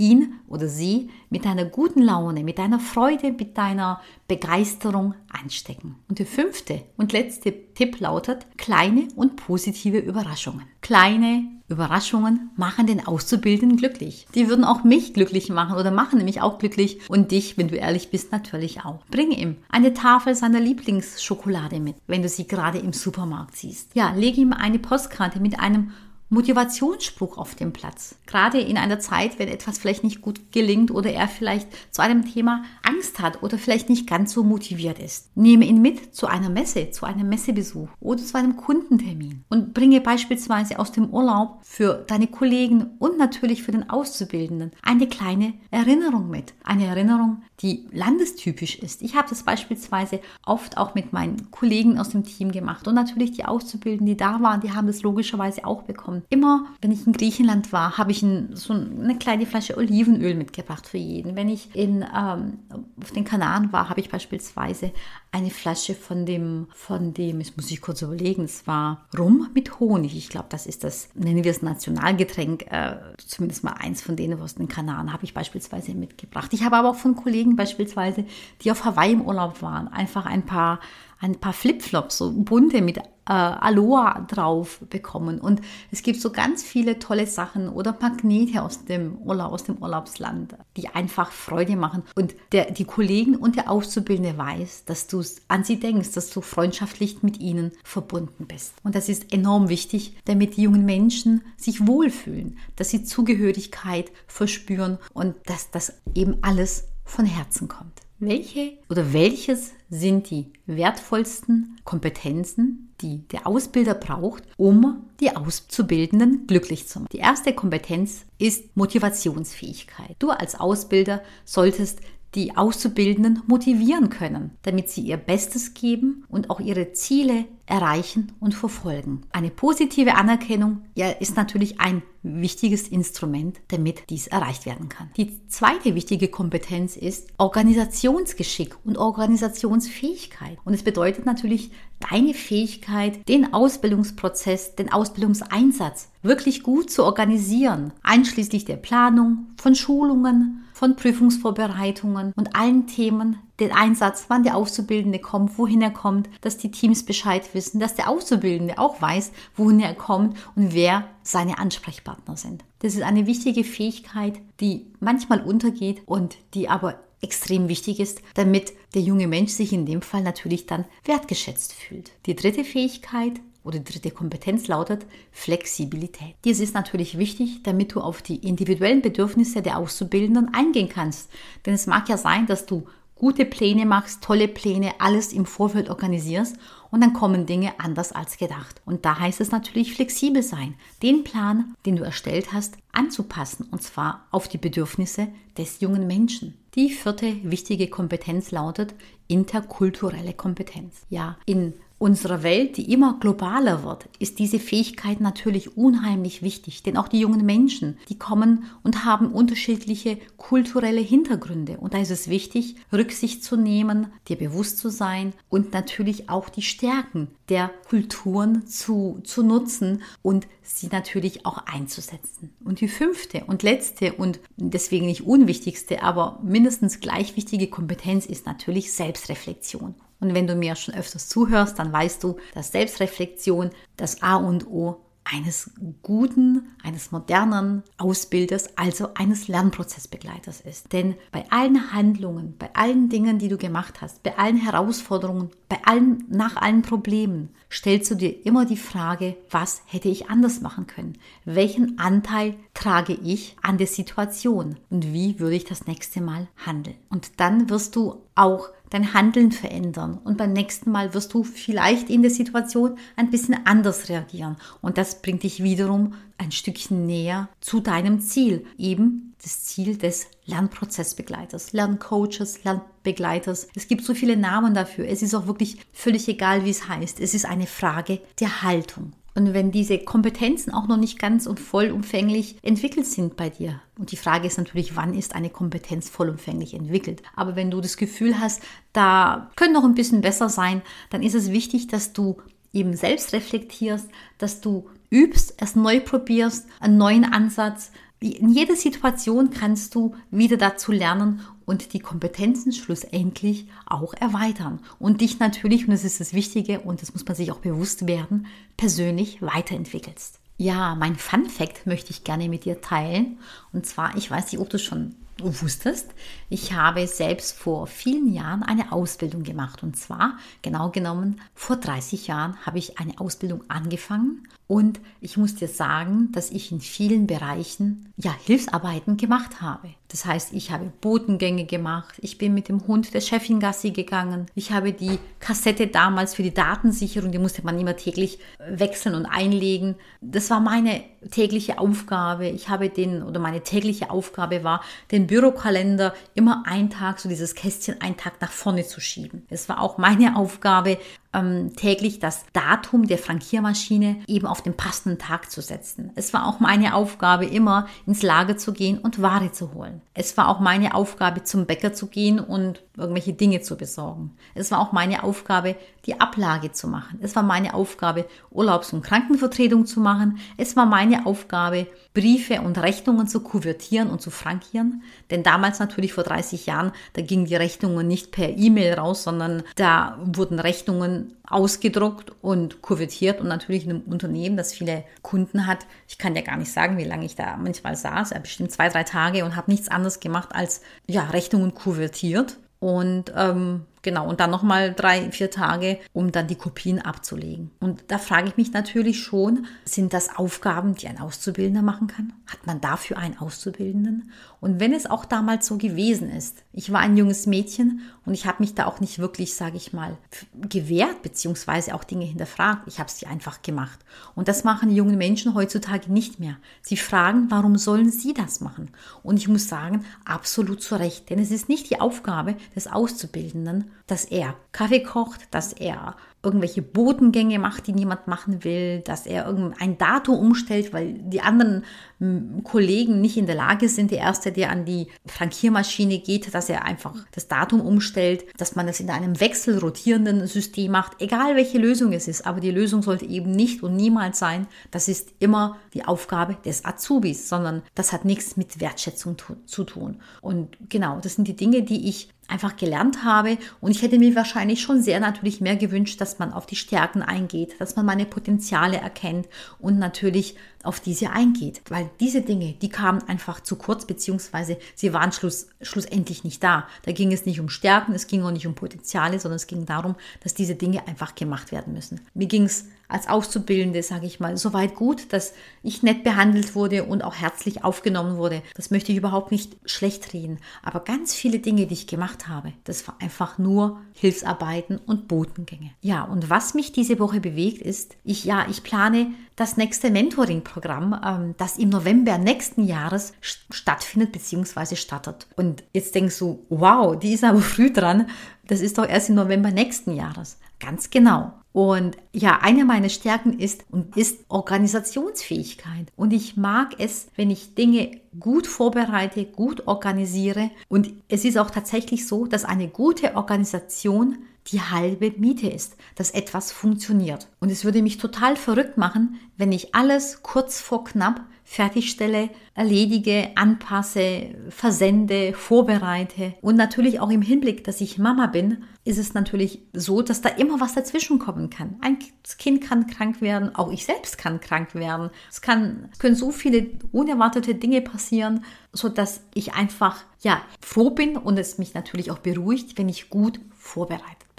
ihn 0.00 0.40
oder 0.48 0.66
sie 0.66 1.10
mit 1.28 1.44
deiner 1.44 1.66
guten 1.66 2.02
Laune, 2.02 2.42
mit 2.42 2.58
deiner 2.58 2.80
Freude, 2.80 3.32
mit 3.32 3.56
deiner 3.56 4.00
Begeisterung 4.26 5.14
anstecken. 5.28 5.96
Und 6.08 6.18
der 6.18 6.26
fünfte 6.26 6.82
und 6.96 7.12
letzte 7.12 7.52
Tipp 7.74 8.00
lautet 8.00 8.46
kleine 8.56 9.08
und 9.14 9.36
positive 9.36 9.98
Überraschungen. 9.98 10.64
Kleine 10.80 11.44
Überraschungen 11.68 12.50
machen 12.56 12.86
den 12.86 13.06
Auszubildenden 13.06 13.78
glücklich. 13.78 14.26
Die 14.34 14.48
würden 14.48 14.64
auch 14.64 14.82
mich 14.82 15.14
glücklich 15.14 15.50
machen 15.50 15.76
oder 15.76 15.90
machen 15.90 16.18
nämlich 16.18 16.40
auch 16.40 16.58
glücklich 16.58 16.98
und 17.08 17.30
dich, 17.30 17.58
wenn 17.58 17.68
du 17.68 17.76
ehrlich 17.76 18.10
bist, 18.10 18.32
natürlich 18.32 18.84
auch. 18.84 19.06
Bringe 19.10 19.38
ihm 19.38 19.56
eine 19.68 19.94
Tafel 19.94 20.34
seiner 20.34 20.60
Lieblingsschokolade 20.60 21.78
mit, 21.78 21.96
wenn 22.06 22.22
du 22.22 22.28
sie 22.28 22.48
gerade 22.48 22.78
im 22.78 22.92
Supermarkt 22.92 23.56
siehst. 23.56 23.94
Ja, 23.94 24.12
lege 24.14 24.40
ihm 24.40 24.52
eine 24.52 24.80
Postkarte 24.80 25.38
mit 25.38 25.60
einem 25.60 25.92
Motivationsspruch 26.30 27.38
auf 27.38 27.56
dem 27.56 27.72
Platz. 27.72 28.14
Gerade 28.26 28.60
in 28.60 28.78
einer 28.78 29.00
Zeit, 29.00 29.38
wenn 29.38 29.48
etwas 29.48 29.78
vielleicht 29.78 30.04
nicht 30.04 30.22
gut 30.22 30.52
gelingt 30.52 30.92
oder 30.92 31.12
er 31.12 31.26
vielleicht 31.26 31.68
zu 31.90 32.02
einem 32.02 32.24
Thema 32.24 32.62
Angst 32.82 33.18
hat 33.18 33.42
oder 33.42 33.58
vielleicht 33.58 33.90
nicht 33.90 34.08
ganz 34.08 34.32
so 34.32 34.44
motiviert 34.44 35.00
ist. 35.00 35.36
Nehme 35.36 35.64
ihn 35.64 35.82
mit 35.82 36.14
zu 36.14 36.28
einer 36.28 36.48
Messe, 36.48 36.90
zu 36.90 37.04
einem 37.04 37.28
Messebesuch 37.28 37.88
oder 37.98 38.22
zu 38.22 38.38
einem 38.38 38.56
Kundentermin 38.56 39.44
und 39.48 39.74
bringe 39.74 40.00
beispielsweise 40.00 40.78
aus 40.78 40.92
dem 40.92 41.10
Urlaub 41.10 41.58
für 41.62 42.04
deine 42.06 42.28
Kollegen 42.28 42.90
und 43.00 43.18
natürlich 43.18 43.64
für 43.64 43.72
den 43.72 43.90
Auszubildenden 43.90 44.70
eine 44.82 45.08
kleine 45.08 45.54
Erinnerung 45.72 46.30
mit. 46.30 46.54
Eine 46.62 46.86
Erinnerung, 46.86 47.42
die 47.60 47.88
landestypisch 47.90 48.78
ist. 48.78 49.02
Ich 49.02 49.16
habe 49.16 49.28
das 49.28 49.42
beispielsweise 49.42 50.20
oft 50.46 50.78
auch 50.78 50.94
mit 50.94 51.12
meinen 51.12 51.50
Kollegen 51.50 51.98
aus 51.98 52.10
dem 52.10 52.24
Team 52.24 52.52
gemacht 52.52 52.86
und 52.86 52.94
natürlich 52.94 53.32
die 53.32 53.44
Auszubildenden, 53.44 54.06
die 54.06 54.16
da 54.16 54.40
waren, 54.40 54.60
die 54.60 54.72
haben 54.72 54.86
das 54.86 55.02
logischerweise 55.02 55.64
auch 55.64 55.82
bekommen. 55.82 56.19
Immer, 56.28 56.66
wenn 56.80 56.92
ich 56.92 57.06
in 57.06 57.12
Griechenland 57.12 57.72
war, 57.72 57.98
habe 57.98 58.10
ich 58.10 58.22
ein, 58.22 58.54
so 58.54 58.72
eine 58.72 59.16
kleine 59.18 59.46
Flasche 59.46 59.76
Olivenöl 59.76 60.34
mitgebracht 60.34 60.86
für 60.86 60.98
jeden. 60.98 61.36
Wenn 61.36 61.48
ich 61.48 61.74
in, 61.74 62.02
ähm, 62.02 62.58
auf 63.00 63.12
den 63.12 63.24
Kanaren 63.24 63.72
war, 63.72 63.88
habe 63.88 64.00
ich 64.00 64.10
beispielsweise 64.10 64.92
eine 65.32 65.50
Flasche 65.50 65.94
von 65.94 66.26
dem, 66.26 66.66
von 66.74 67.14
dem, 67.14 67.40
jetzt 67.40 67.56
muss 67.56 67.70
ich 67.70 67.80
kurz 67.80 68.02
überlegen, 68.02 68.44
es 68.44 68.66
war 68.66 69.06
Rum 69.16 69.48
mit 69.54 69.80
Honig. 69.80 70.16
Ich 70.16 70.28
glaube, 70.28 70.46
das 70.48 70.66
ist 70.66 70.84
das, 70.84 71.08
nennen 71.14 71.44
wir 71.44 71.50
es 71.50 71.62
Nationalgetränk, 71.62 72.66
äh, 72.70 72.96
zumindest 73.18 73.64
mal 73.64 73.74
eins 73.74 74.02
von 74.02 74.16
denen 74.16 74.40
aus 74.40 74.56
den 74.56 74.68
Kanaren 74.68 75.12
habe 75.12 75.24
ich 75.24 75.34
beispielsweise 75.34 75.92
mitgebracht. 75.94 76.52
Ich 76.52 76.64
habe 76.64 76.76
aber 76.76 76.90
auch 76.90 76.96
von 76.96 77.16
Kollegen 77.16 77.56
beispielsweise, 77.56 78.24
die 78.62 78.70
auf 78.70 78.84
Hawaii 78.84 79.12
im 79.12 79.22
Urlaub 79.22 79.62
waren, 79.62 79.88
einfach 79.88 80.26
ein 80.26 80.44
paar 80.44 80.80
ein 81.20 81.38
paar 81.38 81.52
Flipflops, 81.52 82.18
so 82.18 82.32
bunte 82.32 82.80
mit 82.80 82.98
äh, 83.30 83.32
Aloha 83.32 84.26
drauf 84.28 84.80
bekommen. 84.90 85.40
Und 85.40 85.60
es 85.92 86.02
gibt 86.02 86.20
so 86.20 86.32
ganz 86.32 86.64
viele 86.64 86.98
tolle 86.98 87.26
Sachen 87.26 87.68
oder 87.68 87.96
Magnete 88.00 88.60
aus 88.62 88.84
dem 88.84 89.18
Urlaub, 89.18 89.52
aus 89.52 89.62
dem 89.62 89.76
Urlaubsland, 89.76 90.56
die 90.76 90.88
einfach 90.88 91.30
Freude 91.30 91.76
machen. 91.76 92.02
Und 92.16 92.34
der, 92.50 92.72
die 92.72 92.84
Kollegen 92.84 93.36
und 93.36 93.54
der 93.54 93.70
Auszubildende 93.70 94.36
weiß, 94.36 94.84
dass 94.84 95.06
du 95.06 95.22
an 95.46 95.62
sie 95.62 95.78
denkst, 95.78 96.10
dass 96.12 96.30
du 96.30 96.40
freundschaftlich 96.40 97.22
mit 97.22 97.38
ihnen 97.38 97.70
verbunden 97.84 98.46
bist. 98.46 98.74
Und 98.82 98.96
das 98.96 99.08
ist 99.08 99.32
enorm 99.32 99.68
wichtig, 99.68 100.16
damit 100.24 100.56
die 100.56 100.62
jungen 100.62 100.84
Menschen 100.84 101.42
sich 101.56 101.86
wohlfühlen, 101.86 102.58
dass 102.74 102.90
sie 102.90 103.04
Zugehörigkeit 103.04 104.10
verspüren 104.26 104.98
und 105.12 105.36
dass 105.46 105.70
das 105.70 105.92
eben 106.14 106.38
alles 106.42 106.88
von 107.04 107.26
Herzen 107.26 107.68
kommt. 107.68 108.02
Welche 108.22 108.74
oder 108.90 109.14
welches 109.14 109.72
sind 109.88 110.28
die 110.28 110.52
wertvollsten 110.66 111.78
Kompetenzen, 111.84 112.92
die 113.00 113.26
der 113.28 113.46
Ausbilder 113.46 113.94
braucht, 113.94 114.42
um 114.58 115.06
die 115.20 115.34
Auszubildenden 115.34 116.46
glücklich 116.46 116.86
zu 116.86 117.00
machen? 117.00 117.08
Die 117.12 117.18
erste 117.18 117.54
Kompetenz 117.54 118.26
ist 118.36 118.76
Motivationsfähigkeit. 118.76 120.16
Du 120.18 120.28
als 120.28 120.54
Ausbilder 120.54 121.22
solltest 121.46 122.00
die 122.34 122.56
Auszubildenden 122.56 123.42
motivieren 123.46 124.10
können, 124.10 124.52
damit 124.62 124.88
sie 124.88 125.02
ihr 125.02 125.16
Bestes 125.16 125.74
geben 125.74 126.24
und 126.28 126.50
auch 126.50 126.60
ihre 126.60 126.92
Ziele 126.92 127.46
erreichen 127.66 128.32
und 128.40 128.54
verfolgen. 128.54 129.22
Eine 129.32 129.50
positive 129.50 130.16
Anerkennung 130.16 130.82
ja, 130.94 131.10
ist 131.10 131.36
natürlich 131.36 131.80
ein 131.80 132.02
wichtiges 132.22 132.88
Instrument, 132.88 133.60
damit 133.68 134.10
dies 134.10 134.26
erreicht 134.26 134.66
werden 134.66 134.88
kann. 134.88 135.10
Die 135.16 135.46
zweite 135.48 135.94
wichtige 135.94 136.28
Kompetenz 136.28 136.96
ist 136.96 137.28
Organisationsgeschick 137.38 138.76
und 138.84 138.98
Organisationsfähigkeit. 138.98 140.58
Und 140.64 140.74
es 140.74 140.82
bedeutet 140.82 141.26
natürlich 141.26 141.70
deine 142.10 142.34
Fähigkeit, 142.34 143.26
den 143.28 143.54
Ausbildungsprozess, 143.54 144.74
den 144.74 144.92
Ausbildungseinsatz 144.92 146.08
wirklich 146.22 146.62
gut 146.62 146.90
zu 146.90 147.04
organisieren, 147.04 147.92
einschließlich 148.02 148.64
der 148.64 148.76
Planung 148.76 149.46
von 149.56 149.74
Schulungen, 149.74 150.64
von 150.80 150.96
Prüfungsvorbereitungen 150.96 152.32
und 152.36 152.56
allen 152.56 152.86
Themen, 152.86 153.38
den 153.60 153.70
Einsatz, 153.70 154.24
wann 154.28 154.44
der 154.44 154.56
Auszubildende 154.56 155.18
kommt, 155.18 155.58
wohin 155.58 155.82
er 155.82 155.90
kommt, 155.90 156.30
dass 156.40 156.56
die 156.56 156.70
Teams 156.70 157.04
Bescheid 157.04 157.52
wissen, 157.52 157.80
dass 157.80 157.96
der 157.96 158.08
Auszubildende 158.08 158.78
auch 158.78 159.02
weiß, 159.02 159.30
wohin 159.56 159.80
er 159.80 159.94
kommt 159.94 160.38
und 160.56 160.72
wer 160.72 161.04
seine 161.22 161.58
Ansprechpartner 161.58 162.38
sind. 162.38 162.64
Das 162.78 162.94
ist 162.94 163.02
eine 163.02 163.26
wichtige 163.26 163.62
Fähigkeit, 163.62 164.40
die 164.60 164.86
manchmal 165.00 165.42
untergeht 165.42 166.00
und 166.06 166.38
die 166.54 166.70
aber 166.70 166.98
extrem 167.20 167.68
wichtig 167.68 168.00
ist, 168.00 168.22
damit 168.32 168.72
der 168.94 169.02
junge 169.02 169.28
Mensch 169.28 169.52
sich 169.52 169.74
in 169.74 169.84
dem 169.84 170.00
Fall 170.00 170.22
natürlich 170.22 170.64
dann 170.64 170.86
wertgeschätzt 171.04 171.74
fühlt. 171.74 172.12
Die 172.24 172.34
dritte 172.34 172.64
Fähigkeit 172.64 173.34
oder 173.64 173.78
die 173.78 173.92
dritte 173.92 174.10
Kompetenz 174.10 174.68
lautet 174.68 175.06
Flexibilität. 175.32 176.34
Dies 176.44 176.60
ist 176.60 176.74
natürlich 176.74 177.18
wichtig, 177.18 177.62
damit 177.62 177.94
du 177.94 178.00
auf 178.00 178.22
die 178.22 178.36
individuellen 178.36 179.02
Bedürfnisse 179.02 179.62
der 179.62 179.78
Auszubildenden 179.78 180.54
eingehen 180.54 180.88
kannst. 180.88 181.30
Denn 181.66 181.74
es 181.74 181.86
mag 181.86 182.08
ja 182.08 182.16
sein, 182.16 182.46
dass 182.46 182.66
du 182.66 182.86
gute 183.20 183.44
Pläne 183.44 183.84
machst, 183.84 184.22
tolle 184.22 184.48
Pläne, 184.48 184.94
alles 184.98 185.34
im 185.34 185.44
Vorfeld 185.44 185.90
organisierst 185.90 186.56
und 186.90 187.02
dann 187.02 187.12
kommen 187.12 187.44
Dinge 187.44 187.78
anders 187.78 188.12
als 188.12 188.38
gedacht. 188.38 188.80
Und 188.86 189.04
da 189.04 189.18
heißt 189.18 189.42
es 189.42 189.50
natürlich 189.50 189.94
flexibel 189.94 190.42
sein, 190.42 190.74
den 191.02 191.22
Plan, 191.22 191.74
den 191.84 191.96
du 191.96 192.02
erstellt 192.02 192.54
hast, 192.54 192.78
anzupassen 192.92 193.66
und 193.70 193.82
zwar 193.82 194.26
auf 194.30 194.48
die 194.48 194.58
Bedürfnisse 194.58 195.28
des 195.58 195.80
jungen 195.80 196.06
Menschen. 196.06 196.56
Die 196.74 196.88
vierte 196.88 197.36
wichtige 197.42 197.88
Kompetenz 197.88 198.52
lautet 198.52 198.94
interkulturelle 199.28 200.32
Kompetenz. 200.32 201.04
Ja, 201.10 201.36
in 201.44 201.74
unserer 202.00 202.42
Welt, 202.42 202.78
die 202.78 202.90
immer 202.90 203.18
globaler 203.20 203.84
wird, 203.84 204.08
ist 204.18 204.38
diese 204.38 204.58
Fähigkeit 204.58 205.20
natürlich 205.20 205.76
unheimlich 205.76 206.40
wichtig. 206.40 206.82
Denn 206.82 206.96
auch 206.96 207.08
die 207.08 207.20
jungen 207.20 207.44
Menschen, 207.44 207.98
die 208.08 208.18
kommen 208.18 208.64
und 208.82 209.04
haben 209.04 209.30
unterschiedliche 209.30 210.16
kulturelle 210.38 211.02
Hintergründe. 211.02 211.76
Und 211.76 211.92
da 211.92 211.98
ist 211.98 212.10
es 212.10 212.30
wichtig, 212.30 212.76
Rücksicht 212.90 213.44
zu 213.44 213.58
nehmen, 213.58 214.06
dir 214.28 214.36
bewusst 214.36 214.78
zu 214.78 214.88
sein 214.88 215.34
und 215.50 215.74
natürlich 215.74 216.30
auch 216.30 216.48
die 216.48 216.62
Stärken 216.62 217.28
der 217.50 217.70
Kulturen 217.90 218.66
zu, 218.66 219.20
zu 219.24 219.42
nutzen 219.42 220.02
und 220.22 220.46
sie 220.62 220.88
natürlich 220.90 221.44
auch 221.44 221.66
einzusetzen. 221.66 222.54
Und 222.64 222.80
die 222.80 222.88
fünfte 222.88 223.44
und 223.46 223.62
letzte 223.62 224.14
und 224.14 224.40
deswegen 224.56 225.04
nicht 225.04 225.26
unwichtigste, 225.26 226.02
aber 226.02 226.40
mindestens 226.42 227.00
gleich 227.00 227.36
wichtige 227.36 227.66
Kompetenz 227.66 228.24
ist 228.24 228.46
natürlich 228.46 228.94
Selbstreflexion. 228.94 229.94
Und 230.20 230.34
wenn 230.34 230.46
du 230.46 230.54
mir 230.54 230.76
schon 230.76 230.94
öfters 230.94 231.28
zuhörst, 231.28 231.78
dann 231.78 231.92
weißt 231.92 232.22
du, 232.22 232.36
dass 232.54 232.72
Selbstreflexion 232.72 233.70
das 233.96 234.22
A 234.22 234.36
und 234.36 234.66
O 234.66 235.00
eines 235.24 235.70
guten, 236.02 236.70
eines 236.82 237.12
modernen 237.12 237.82
Ausbilders, 237.98 238.76
also 238.76 239.10
eines 239.14 239.48
Lernprozessbegleiters 239.48 240.60
ist. 240.60 240.92
Denn 240.92 241.14
bei 241.30 241.44
allen 241.50 241.92
Handlungen, 241.92 242.56
bei 242.58 242.70
allen 242.74 243.08
Dingen, 243.08 243.38
die 243.38 243.48
du 243.48 243.56
gemacht 243.56 244.00
hast, 244.00 244.22
bei 244.22 244.36
allen 244.38 244.56
Herausforderungen, 244.56 245.50
bei 245.68 245.78
allen, 245.84 246.24
nach 246.28 246.56
allen 246.56 246.82
Problemen, 246.82 247.50
stellst 247.70 248.10
du 248.10 248.14
dir 248.16 248.44
immer 248.44 248.64
die 248.64 248.76
Frage, 248.76 249.36
was 249.50 249.82
hätte 249.86 250.08
ich 250.08 250.30
anders 250.30 250.60
machen 250.60 250.86
können? 250.86 251.18
Welchen 251.44 251.98
Anteil 251.98 252.56
trage 252.74 253.12
ich 253.12 253.56
an 253.62 253.78
der 253.78 253.86
Situation? 253.86 254.76
Und 254.90 255.12
wie 255.12 255.38
würde 255.38 255.56
ich 255.56 255.64
das 255.64 255.86
nächste 255.86 256.20
Mal 256.20 256.48
handeln? 256.56 256.96
Und 257.08 257.38
dann 257.38 257.70
wirst 257.70 257.94
du 257.94 258.22
auch 258.34 258.70
dein 258.90 259.14
Handeln 259.14 259.52
verändern. 259.52 260.18
Und 260.22 260.36
beim 260.36 260.52
nächsten 260.52 260.90
Mal 260.90 261.14
wirst 261.14 261.32
du 261.32 261.44
vielleicht 261.44 262.10
in 262.10 262.22
der 262.22 262.30
Situation 262.30 262.98
ein 263.16 263.30
bisschen 263.30 263.56
anders 263.64 264.08
reagieren. 264.08 264.56
Und 264.82 264.98
das 264.98 265.22
bringt 265.22 265.42
dich 265.44 265.62
wiederum 265.62 266.14
ein 266.38 266.52
Stückchen 266.52 267.06
näher 267.06 267.48
zu 267.60 267.80
deinem 267.80 268.20
Ziel. 268.20 268.66
Eben 268.76 269.34
das 269.42 269.64
Ziel 269.64 269.96
des 269.96 270.26
Lernprozessbegleiters, 270.44 271.72
Lerncoaches, 271.72 272.64
Lernbegleiters. 272.64 273.68
Es 273.74 273.88
gibt 273.88 274.04
so 274.04 274.14
viele 274.14 274.36
Namen 274.36 274.74
dafür. 274.74 275.08
Es 275.08 275.22
ist 275.22 275.34
auch 275.34 275.46
wirklich 275.46 275.78
völlig 275.92 276.28
egal, 276.28 276.64
wie 276.64 276.70
es 276.70 276.88
heißt. 276.88 277.20
Es 277.20 277.34
ist 277.34 277.46
eine 277.46 277.66
Frage 277.66 278.20
der 278.40 278.62
Haltung. 278.62 279.12
Und 279.40 279.54
wenn 279.54 279.70
diese 279.70 279.96
Kompetenzen 279.96 280.70
auch 280.70 280.86
noch 280.86 280.98
nicht 280.98 281.18
ganz 281.18 281.46
und 281.46 281.58
vollumfänglich 281.58 282.56
entwickelt 282.60 283.06
sind 283.06 283.36
bei 283.36 283.48
dir, 283.48 283.80
und 283.98 284.12
die 284.12 284.18
Frage 284.18 284.46
ist 284.46 284.58
natürlich, 284.58 284.96
wann 284.96 285.14
ist 285.14 285.34
eine 285.34 285.48
Kompetenz 285.48 286.10
vollumfänglich 286.10 286.74
entwickelt? 286.74 287.22
Aber 287.34 287.56
wenn 287.56 287.70
du 287.70 287.80
das 287.80 287.96
Gefühl 287.96 288.38
hast, 288.38 288.62
da 288.92 289.50
können 289.56 289.72
noch 289.72 289.84
ein 289.84 289.94
bisschen 289.94 290.20
besser 290.20 290.50
sein, 290.50 290.82
dann 291.08 291.22
ist 291.22 291.34
es 291.34 291.50
wichtig, 291.50 291.88
dass 291.88 292.12
du 292.12 292.36
eben 292.74 292.94
selbst 292.94 293.32
reflektierst, 293.32 294.10
dass 294.36 294.60
du 294.60 294.90
übst, 295.08 295.54
es 295.56 295.74
neu 295.74 296.00
probierst, 296.00 296.66
einen 296.78 296.98
neuen 296.98 297.24
Ansatz, 297.24 297.92
in 298.20 298.50
jeder 298.50 298.76
Situation 298.76 299.50
kannst 299.50 299.94
du 299.94 300.14
wieder 300.30 300.58
dazu 300.58 300.92
lernen 300.92 301.40
und 301.64 301.94
die 301.94 302.00
Kompetenzen 302.00 302.72
schlussendlich 302.72 303.66
auch 303.86 304.12
erweitern 304.12 304.80
und 304.98 305.22
dich 305.22 305.38
natürlich, 305.38 305.86
und 305.86 305.92
das 305.92 306.04
ist 306.04 306.20
das 306.20 306.34
Wichtige 306.34 306.80
und 306.80 307.00
das 307.00 307.14
muss 307.14 307.24
man 307.24 307.34
sich 307.34 307.50
auch 307.50 307.60
bewusst 307.60 308.06
werden, 308.06 308.46
persönlich 308.76 309.40
weiterentwickelst. 309.40 310.38
Ja, 310.58 310.94
mein 310.94 311.16
Fun 311.16 311.46
Fact 311.46 311.86
möchte 311.86 312.10
ich 312.10 312.22
gerne 312.22 312.50
mit 312.50 312.66
dir 312.66 312.82
teilen. 312.82 313.38
Und 313.72 313.86
zwar, 313.86 314.14
ich 314.18 314.30
weiß 314.30 314.52
nicht, 314.52 314.60
ob 314.60 314.68
du 314.68 314.78
schon 314.78 315.14
wusstest, 315.38 316.10
ich 316.50 316.74
habe 316.74 317.06
selbst 317.06 317.56
vor 317.56 317.86
vielen 317.86 318.30
Jahren 318.34 318.62
eine 318.62 318.92
Ausbildung 318.92 319.42
gemacht. 319.42 319.82
Und 319.82 319.96
zwar, 319.96 320.36
genau 320.60 320.90
genommen, 320.90 321.40
vor 321.54 321.76
30 321.76 322.26
Jahren 322.26 322.56
habe 322.66 322.78
ich 322.78 322.98
eine 322.98 323.18
Ausbildung 323.18 323.64
angefangen 323.68 324.46
und 324.70 325.00
ich 325.20 325.36
muss 325.36 325.56
dir 325.56 325.66
sagen, 325.66 326.30
dass 326.30 326.52
ich 326.52 326.70
in 326.70 326.80
vielen 326.80 327.26
Bereichen 327.26 328.12
ja 328.16 328.32
Hilfsarbeiten 328.46 329.16
gemacht 329.16 329.60
habe. 329.60 329.88
Das 330.06 330.24
heißt, 330.24 330.52
ich 330.52 330.70
habe 330.70 330.92
Botengänge 331.00 331.64
gemacht, 331.64 332.14
ich 332.18 332.38
bin 332.38 332.54
mit 332.54 332.68
dem 332.68 332.86
Hund 332.86 333.12
der 333.12 333.20
Chefin 333.20 333.58
Gassi 333.58 333.90
gegangen, 333.90 334.46
ich 334.54 334.70
habe 334.70 334.92
die 334.92 335.18
Kassette 335.40 335.88
damals 335.88 336.34
für 336.34 336.44
die 336.44 336.54
Datensicherung, 336.54 337.32
die 337.32 337.38
musste 337.38 337.64
man 337.64 337.80
immer 337.80 337.96
täglich 337.96 338.38
wechseln 338.58 339.16
und 339.16 339.26
einlegen. 339.26 339.96
Das 340.20 340.50
war 340.50 340.60
meine 340.60 341.02
tägliche 341.30 341.78
Aufgabe. 341.78 342.48
Ich 342.48 342.68
habe 342.68 342.90
den, 342.90 343.22
oder 343.22 343.40
meine 343.40 343.62
tägliche 343.62 344.10
Aufgabe 344.10 344.62
war, 344.62 344.82
den 345.10 345.26
Bürokalender 345.26 346.14
immer 346.34 346.64
einen 346.66 346.90
Tag, 346.90 347.18
so 347.18 347.28
dieses 347.28 347.56
Kästchen 347.56 348.00
einen 348.00 348.16
Tag 348.16 348.40
nach 348.40 348.52
vorne 348.52 348.84
zu 348.86 349.00
schieben. 349.00 349.46
Es 349.48 349.68
war 349.68 349.80
auch 349.80 349.98
meine 349.98 350.36
Aufgabe, 350.36 350.98
ähm, 351.32 351.74
täglich 351.76 352.18
das 352.18 352.44
Datum 352.52 353.06
der 353.06 353.18
Frankiermaschine 353.18 354.16
eben 354.26 354.46
auf 354.46 354.62
den 354.62 354.76
passenden 354.76 355.18
Tag 355.18 355.50
zu 355.50 355.60
setzen. 355.60 356.10
Es 356.14 356.32
war 356.32 356.46
auch 356.46 356.60
meine 356.60 356.94
Aufgabe, 356.94 357.46
immer 357.46 357.86
ins 358.06 358.22
Lager 358.22 358.56
zu 358.56 358.72
gehen 358.72 358.98
und 358.98 359.22
Ware 359.22 359.52
zu 359.52 359.74
holen. 359.74 360.02
Es 360.14 360.36
war 360.36 360.48
auch 360.48 360.60
meine 360.60 360.94
Aufgabe, 360.94 361.44
zum 361.44 361.66
Bäcker 361.66 361.92
zu 361.92 362.06
gehen 362.06 362.40
und 362.40 362.82
irgendwelche 363.00 363.32
Dinge 363.32 363.60
zu 363.62 363.76
besorgen. 363.76 364.36
Es 364.54 364.70
war 364.70 364.78
auch 364.78 364.92
meine 364.92 365.24
Aufgabe, 365.24 365.76
die 366.06 366.20
Ablage 366.20 366.72
zu 366.72 366.88
machen. 366.88 367.18
Es 367.22 367.34
war 367.36 367.42
meine 367.42 367.74
Aufgabe, 367.74 368.26
Urlaubs- 368.50 368.92
und 368.92 369.02
Krankenvertretung 369.02 369.86
zu 369.86 370.00
machen. 370.00 370.38
Es 370.56 370.76
war 370.76 370.86
meine 370.86 371.26
Aufgabe, 371.26 371.86
Briefe 372.14 372.60
und 372.60 372.78
Rechnungen 372.78 373.28
zu 373.28 373.40
kuvertieren 373.40 374.10
und 374.10 374.20
zu 374.20 374.30
frankieren. 374.30 375.02
Denn 375.30 375.42
damals 375.42 375.78
natürlich 375.78 376.12
vor 376.12 376.24
30 376.24 376.66
Jahren, 376.66 376.92
da 377.14 377.22
gingen 377.22 377.46
die 377.46 377.56
Rechnungen 377.56 378.06
nicht 378.06 378.30
per 378.32 378.56
E-Mail 378.56 378.94
raus, 378.94 379.22
sondern 379.24 379.62
da 379.76 380.18
wurden 380.24 380.58
Rechnungen 380.58 381.36
ausgedruckt 381.50 382.32
und 382.42 382.80
kuvertiert 382.80 383.40
und 383.40 383.48
natürlich 383.48 383.84
in 383.84 383.90
einem 383.90 384.02
Unternehmen, 384.02 384.56
das 384.56 384.72
viele 384.72 385.04
Kunden 385.22 385.66
hat. 385.66 385.80
Ich 386.08 386.16
kann 386.16 386.36
ja 386.36 386.42
gar 386.42 386.56
nicht 386.56 386.72
sagen, 386.72 386.96
wie 386.96 387.04
lange 387.04 387.26
ich 387.26 387.34
da 387.34 387.56
manchmal 387.56 387.96
saß, 387.96 388.32
bestimmt 388.40 388.70
zwei, 388.70 388.88
drei 388.88 389.02
Tage 389.02 389.44
und 389.44 389.56
habe 389.56 389.70
nichts 389.70 389.88
anderes 389.88 390.20
gemacht 390.20 390.50
als 390.52 390.80
ja, 391.06 391.24
Rechnungen 391.24 391.74
kuvertiert. 391.74 392.56
Und 392.80 393.32
ähm, 393.36 393.86
Genau, 394.02 394.26
und 394.26 394.40
dann 394.40 394.50
nochmal 394.50 394.94
drei, 394.94 395.30
vier 395.30 395.50
Tage, 395.50 395.98
um 396.14 396.32
dann 396.32 396.46
die 396.46 396.54
Kopien 396.54 397.00
abzulegen. 397.00 397.70
Und 397.80 398.04
da 398.08 398.16
frage 398.16 398.48
ich 398.48 398.56
mich 398.56 398.72
natürlich 398.72 399.22
schon, 399.22 399.66
sind 399.84 400.14
das 400.14 400.36
Aufgaben, 400.36 400.94
die 400.94 401.06
ein 401.06 401.20
Auszubildender 401.20 401.82
machen 401.82 402.06
kann? 402.06 402.32
Hat 402.46 402.66
man 402.66 402.80
dafür 402.80 403.18
einen 403.18 403.38
Auszubildenden? 403.38 404.30
Und 404.60 404.80
wenn 404.80 404.94
es 404.94 405.04
auch 405.04 405.26
damals 405.26 405.66
so 405.66 405.76
gewesen 405.76 406.30
ist, 406.30 406.64
ich 406.72 406.92
war 406.92 407.00
ein 407.00 407.16
junges 407.16 407.46
Mädchen 407.46 408.00
und 408.24 408.32
ich 408.32 408.46
habe 408.46 408.62
mich 408.62 408.74
da 408.74 408.86
auch 408.86 409.00
nicht 409.00 409.18
wirklich, 409.18 409.54
sage 409.54 409.76
ich 409.76 409.92
mal, 409.92 410.16
gewehrt, 410.54 411.22
beziehungsweise 411.22 411.94
auch 411.94 412.04
Dinge 412.04 412.24
hinterfragt. 412.24 412.86
Ich 412.86 413.00
habe 413.00 413.10
sie 413.10 413.26
einfach 413.26 413.60
gemacht. 413.60 413.98
Und 414.34 414.48
das 414.48 414.64
machen 414.64 414.90
junge 414.90 415.16
Menschen 415.16 415.54
heutzutage 415.54 416.10
nicht 416.10 416.40
mehr. 416.40 416.56
Sie 416.80 416.96
fragen, 416.96 417.50
warum 417.50 417.76
sollen 417.76 418.10
sie 418.10 418.32
das 418.32 418.60
machen? 418.60 418.90
Und 419.22 419.36
ich 419.36 419.48
muss 419.48 419.68
sagen, 419.68 420.04
absolut 420.24 420.82
zu 420.82 420.96
Recht. 420.96 421.28
Denn 421.28 421.38
es 421.38 421.50
ist 421.50 421.68
nicht 421.68 421.90
die 421.90 422.00
Aufgabe 422.00 422.56
des 422.74 422.86
Auszubildenden, 422.86 423.89
dass 424.06 424.24
er 424.24 424.56
Kaffee 424.72 425.02
kocht, 425.02 425.52
dass 425.54 425.72
er 425.72 426.16
irgendwelche 426.42 426.80
Botengänge 426.80 427.58
macht, 427.58 427.86
die 427.86 427.92
niemand 427.92 428.26
machen 428.26 428.64
will, 428.64 429.00
dass 429.00 429.26
er 429.26 429.46
irgendein 429.46 429.98
Datum 429.98 430.38
umstellt, 430.38 430.92
weil 430.92 431.12
die 431.12 431.42
anderen 431.42 431.84
hm, 432.18 432.64
Kollegen 432.64 433.20
nicht 433.20 433.36
in 433.36 433.46
der 433.46 433.56
Lage 433.56 433.90
sind, 433.90 434.10
der 434.10 434.20
Erste, 434.20 434.50
der 434.50 434.70
an 434.70 434.86
die 434.86 435.08
Frankiermaschine 435.26 436.18
geht, 436.18 436.54
dass 436.54 436.70
er 436.70 436.86
einfach 436.86 437.14
das 437.32 437.48
Datum 437.48 437.82
umstellt, 437.82 438.44
dass 438.56 438.74
man 438.74 438.86
das 438.86 439.00
in 439.00 439.10
einem 439.10 439.38
wechselrotierenden 439.38 440.46
System 440.46 440.92
macht, 440.92 441.20
egal 441.20 441.56
welche 441.56 441.78
Lösung 441.78 442.12
es 442.12 442.26
ist. 442.26 442.46
Aber 442.46 442.60
die 442.60 442.70
Lösung 442.70 443.02
sollte 443.02 443.26
eben 443.26 443.50
nicht 443.50 443.82
und 443.82 443.94
niemals 443.94 444.38
sein, 444.38 444.66
das 444.90 445.08
ist 445.08 445.34
immer 445.40 445.76
die 445.92 446.06
Aufgabe 446.06 446.56
des 446.64 446.86
Azubis, 446.86 447.50
sondern 447.50 447.82
das 447.94 448.12
hat 448.12 448.24
nichts 448.24 448.56
mit 448.56 448.80
Wertschätzung 448.80 449.36
zu 449.66 449.84
tun. 449.84 450.16
Und 450.40 450.78
genau, 450.88 451.20
das 451.20 451.34
sind 451.34 451.48
die 451.48 451.56
Dinge, 451.56 451.82
die 451.82 452.08
ich 452.08 452.30
einfach 452.50 452.76
gelernt 452.76 453.24
habe. 453.24 453.58
Und 453.80 453.92
ich 453.92 454.02
hätte 454.02 454.18
mir 454.18 454.34
wahrscheinlich 454.34 454.82
schon 454.82 455.02
sehr 455.02 455.20
natürlich 455.20 455.60
mehr 455.60 455.76
gewünscht, 455.76 456.20
dass 456.20 456.29
man 456.38 456.52
auf 456.52 456.66
die 456.66 456.76
Stärken 456.76 457.22
eingeht, 457.22 457.80
dass 457.80 457.96
man 457.96 458.06
meine 458.06 458.26
Potenziale 458.26 458.98
erkennt 458.98 459.48
und 459.78 459.98
natürlich 459.98 460.56
auf 460.82 461.00
die 461.00 461.14
sie 461.14 461.26
eingeht. 461.26 461.82
Weil 461.88 462.10
diese 462.20 462.42
Dinge, 462.42 462.74
die 462.80 462.88
kamen 462.88 463.22
einfach 463.28 463.60
zu 463.60 463.76
kurz, 463.76 464.06
beziehungsweise 464.06 464.78
sie 464.94 465.12
waren 465.12 465.32
schluss, 465.32 465.68
schlussendlich 465.82 466.44
nicht 466.44 466.62
da. 466.62 466.86
Da 467.02 467.12
ging 467.12 467.32
es 467.32 467.46
nicht 467.46 467.60
um 467.60 467.68
Stärken, 467.68 468.14
es 468.14 468.26
ging 468.26 468.42
auch 468.42 468.50
nicht 468.50 468.66
um 468.66 468.74
Potenziale, 468.74 469.38
sondern 469.38 469.56
es 469.56 469.66
ging 469.66 469.86
darum, 469.86 470.16
dass 470.42 470.54
diese 470.54 470.74
Dinge 470.74 471.06
einfach 471.06 471.34
gemacht 471.34 471.72
werden 471.72 471.92
müssen. 471.92 472.20
Mir 472.34 472.46
ging 472.46 472.64
es 472.64 472.86
als 473.10 473.28
Auszubildende, 473.28 474.02
sage 474.02 474.26
ich 474.26 474.40
mal, 474.40 474.56
soweit 474.56 474.94
gut, 474.94 475.32
dass 475.32 475.52
ich 475.82 476.02
nett 476.02 476.22
behandelt 476.22 476.74
wurde 476.74 477.04
und 477.04 477.22
auch 477.22 477.34
herzlich 477.34 477.84
aufgenommen 477.84 478.36
wurde. 478.36 478.62
Das 478.74 478.90
möchte 478.90 479.12
ich 479.12 479.18
überhaupt 479.18 479.50
nicht 479.50 479.76
schlecht 479.84 480.32
reden. 480.32 480.58
Aber 480.82 481.00
ganz 481.00 481.34
viele 481.34 481.58
Dinge, 481.58 481.86
die 481.86 481.94
ich 481.94 482.06
gemacht 482.06 482.48
habe, 482.48 482.72
das 482.84 483.06
war 483.08 483.16
einfach 483.20 483.58
nur 483.58 484.00
Hilfsarbeiten 484.12 484.98
und 484.98 485.28
Botengänge. 485.28 485.90
Ja, 486.00 486.22
und 486.24 486.50
was 486.50 486.74
mich 486.74 486.92
diese 486.92 487.18
Woche 487.18 487.40
bewegt 487.40 487.82
ist, 487.82 488.16
ich 488.24 488.44
ja, 488.44 488.66
ich 488.70 488.82
plane 488.82 489.32
das 489.60 489.76
nächste 489.76 490.10
Mentoring-Programm, 490.10 491.20
ähm, 491.22 491.54
das 491.58 491.76
im 491.76 491.90
November 491.90 492.38
nächsten 492.38 492.82
Jahres 492.82 493.34
stattfindet 493.42 494.32
bzw. 494.32 494.96
startet. 494.96 495.46
Und 495.54 495.84
jetzt 495.92 496.14
denkst 496.14 496.38
du, 496.38 496.64
wow, 496.70 497.18
die 497.18 497.34
ist 497.34 497.44
aber 497.44 497.60
früh 497.60 497.92
dran. 497.92 498.30
Das 498.66 498.80
ist 498.80 498.96
doch 498.96 499.06
erst 499.06 499.28
im 499.28 499.34
November 499.34 499.70
nächsten 499.70 500.14
Jahres. 500.14 500.56
Ganz 500.78 501.10
genau. 501.10 501.52
Und 501.72 502.16
ja, 502.32 502.60
eine 502.62 502.86
meiner 502.86 503.10
Stärken 503.10 503.58
ist 503.58 503.84
und 503.90 504.16
ist 504.16 504.40
Organisationsfähigkeit. 504.48 506.10
Und 506.16 506.32
ich 506.32 506.56
mag 506.56 506.94
es, 506.98 507.28
wenn 507.36 507.50
ich 507.50 507.74
Dinge 507.74 508.18
gut 508.40 508.66
vorbereite, 508.66 509.44
gut 509.44 509.86
organisiere. 509.86 510.70
Und 510.88 511.12
es 511.28 511.44
ist 511.44 511.58
auch 511.58 511.70
tatsächlich 511.70 512.26
so, 512.26 512.46
dass 512.46 512.64
eine 512.64 512.88
gute 512.88 513.36
Organisation 513.36 514.38
die 514.68 514.80
halbe 514.80 515.32
Miete 515.36 515.68
ist, 515.68 515.96
dass 516.14 516.30
etwas 516.30 516.72
funktioniert. 516.72 517.48
Und 517.60 517.70
es 517.70 517.84
würde 517.84 518.02
mich 518.02 518.18
total 518.18 518.56
verrückt 518.56 518.98
machen, 518.98 519.40
wenn 519.56 519.72
ich 519.72 519.94
alles 519.94 520.42
kurz 520.42 520.80
vor 520.80 521.04
knapp 521.04 521.42
fertigstelle, 521.70 522.50
erledige, 522.74 523.50
anpasse, 523.54 524.56
versende, 524.70 525.52
vorbereite. 525.52 526.54
Und 526.62 526.74
natürlich 526.74 527.20
auch 527.20 527.30
im 527.30 527.42
Hinblick, 527.42 527.84
dass 527.84 528.00
ich 528.00 528.18
Mama 528.18 528.48
bin, 528.48 528.82
ist 529.04 529.18
es 529.18 529.34
natürlich 529.34 529.80
so, 529.92 530.20
dass 530.20 530.40
da 530.42 530.48
immer 530.48 530.80
was 530.80 530.94
dazwischen 530.94 531.38
kommen 531.38 531.70
kann. 531.70 531.94
Ein 532.00 532.18
Kind 532.58 532.82
kann 532.82 533.06
krank 533.06 533.40
werden, 533.40 533.72
auch 533.76 533.92
ich 533.92 534.04
selbst 534.04 534.36
kann 534.36 534.60
krank 534.60 534.96
werden. 534.96 535.30
Es, 535.48 535.60
kann, 535.60 536.08
es 536.12 536.18
können 536.18 536.34
so 536.34 536.50
viele 536.50 536.88
unerwartete 537.12 537.76
Dinge 537.76 538.00
passieren, 538.00 538.64
so 538.92 539.08
dass 539.08 539.42
ich 539.54 539.72
einfach 539.74 540.24
ja 540.40 540.62
froh 540.80 541.10
bin 541.10 541.36
und 541.36 541.56
es 541.56 541.78
mich 541.78 541.94
natürlich 541.94 542.32
auch 542.32 542.38
beruhigt, 542.38 542.98
wenn 542.98 543.08
ich 543.08 543.30
gut 543.30 543.60
vorbereitet 543.78 544.40
bin. 544.40 544.49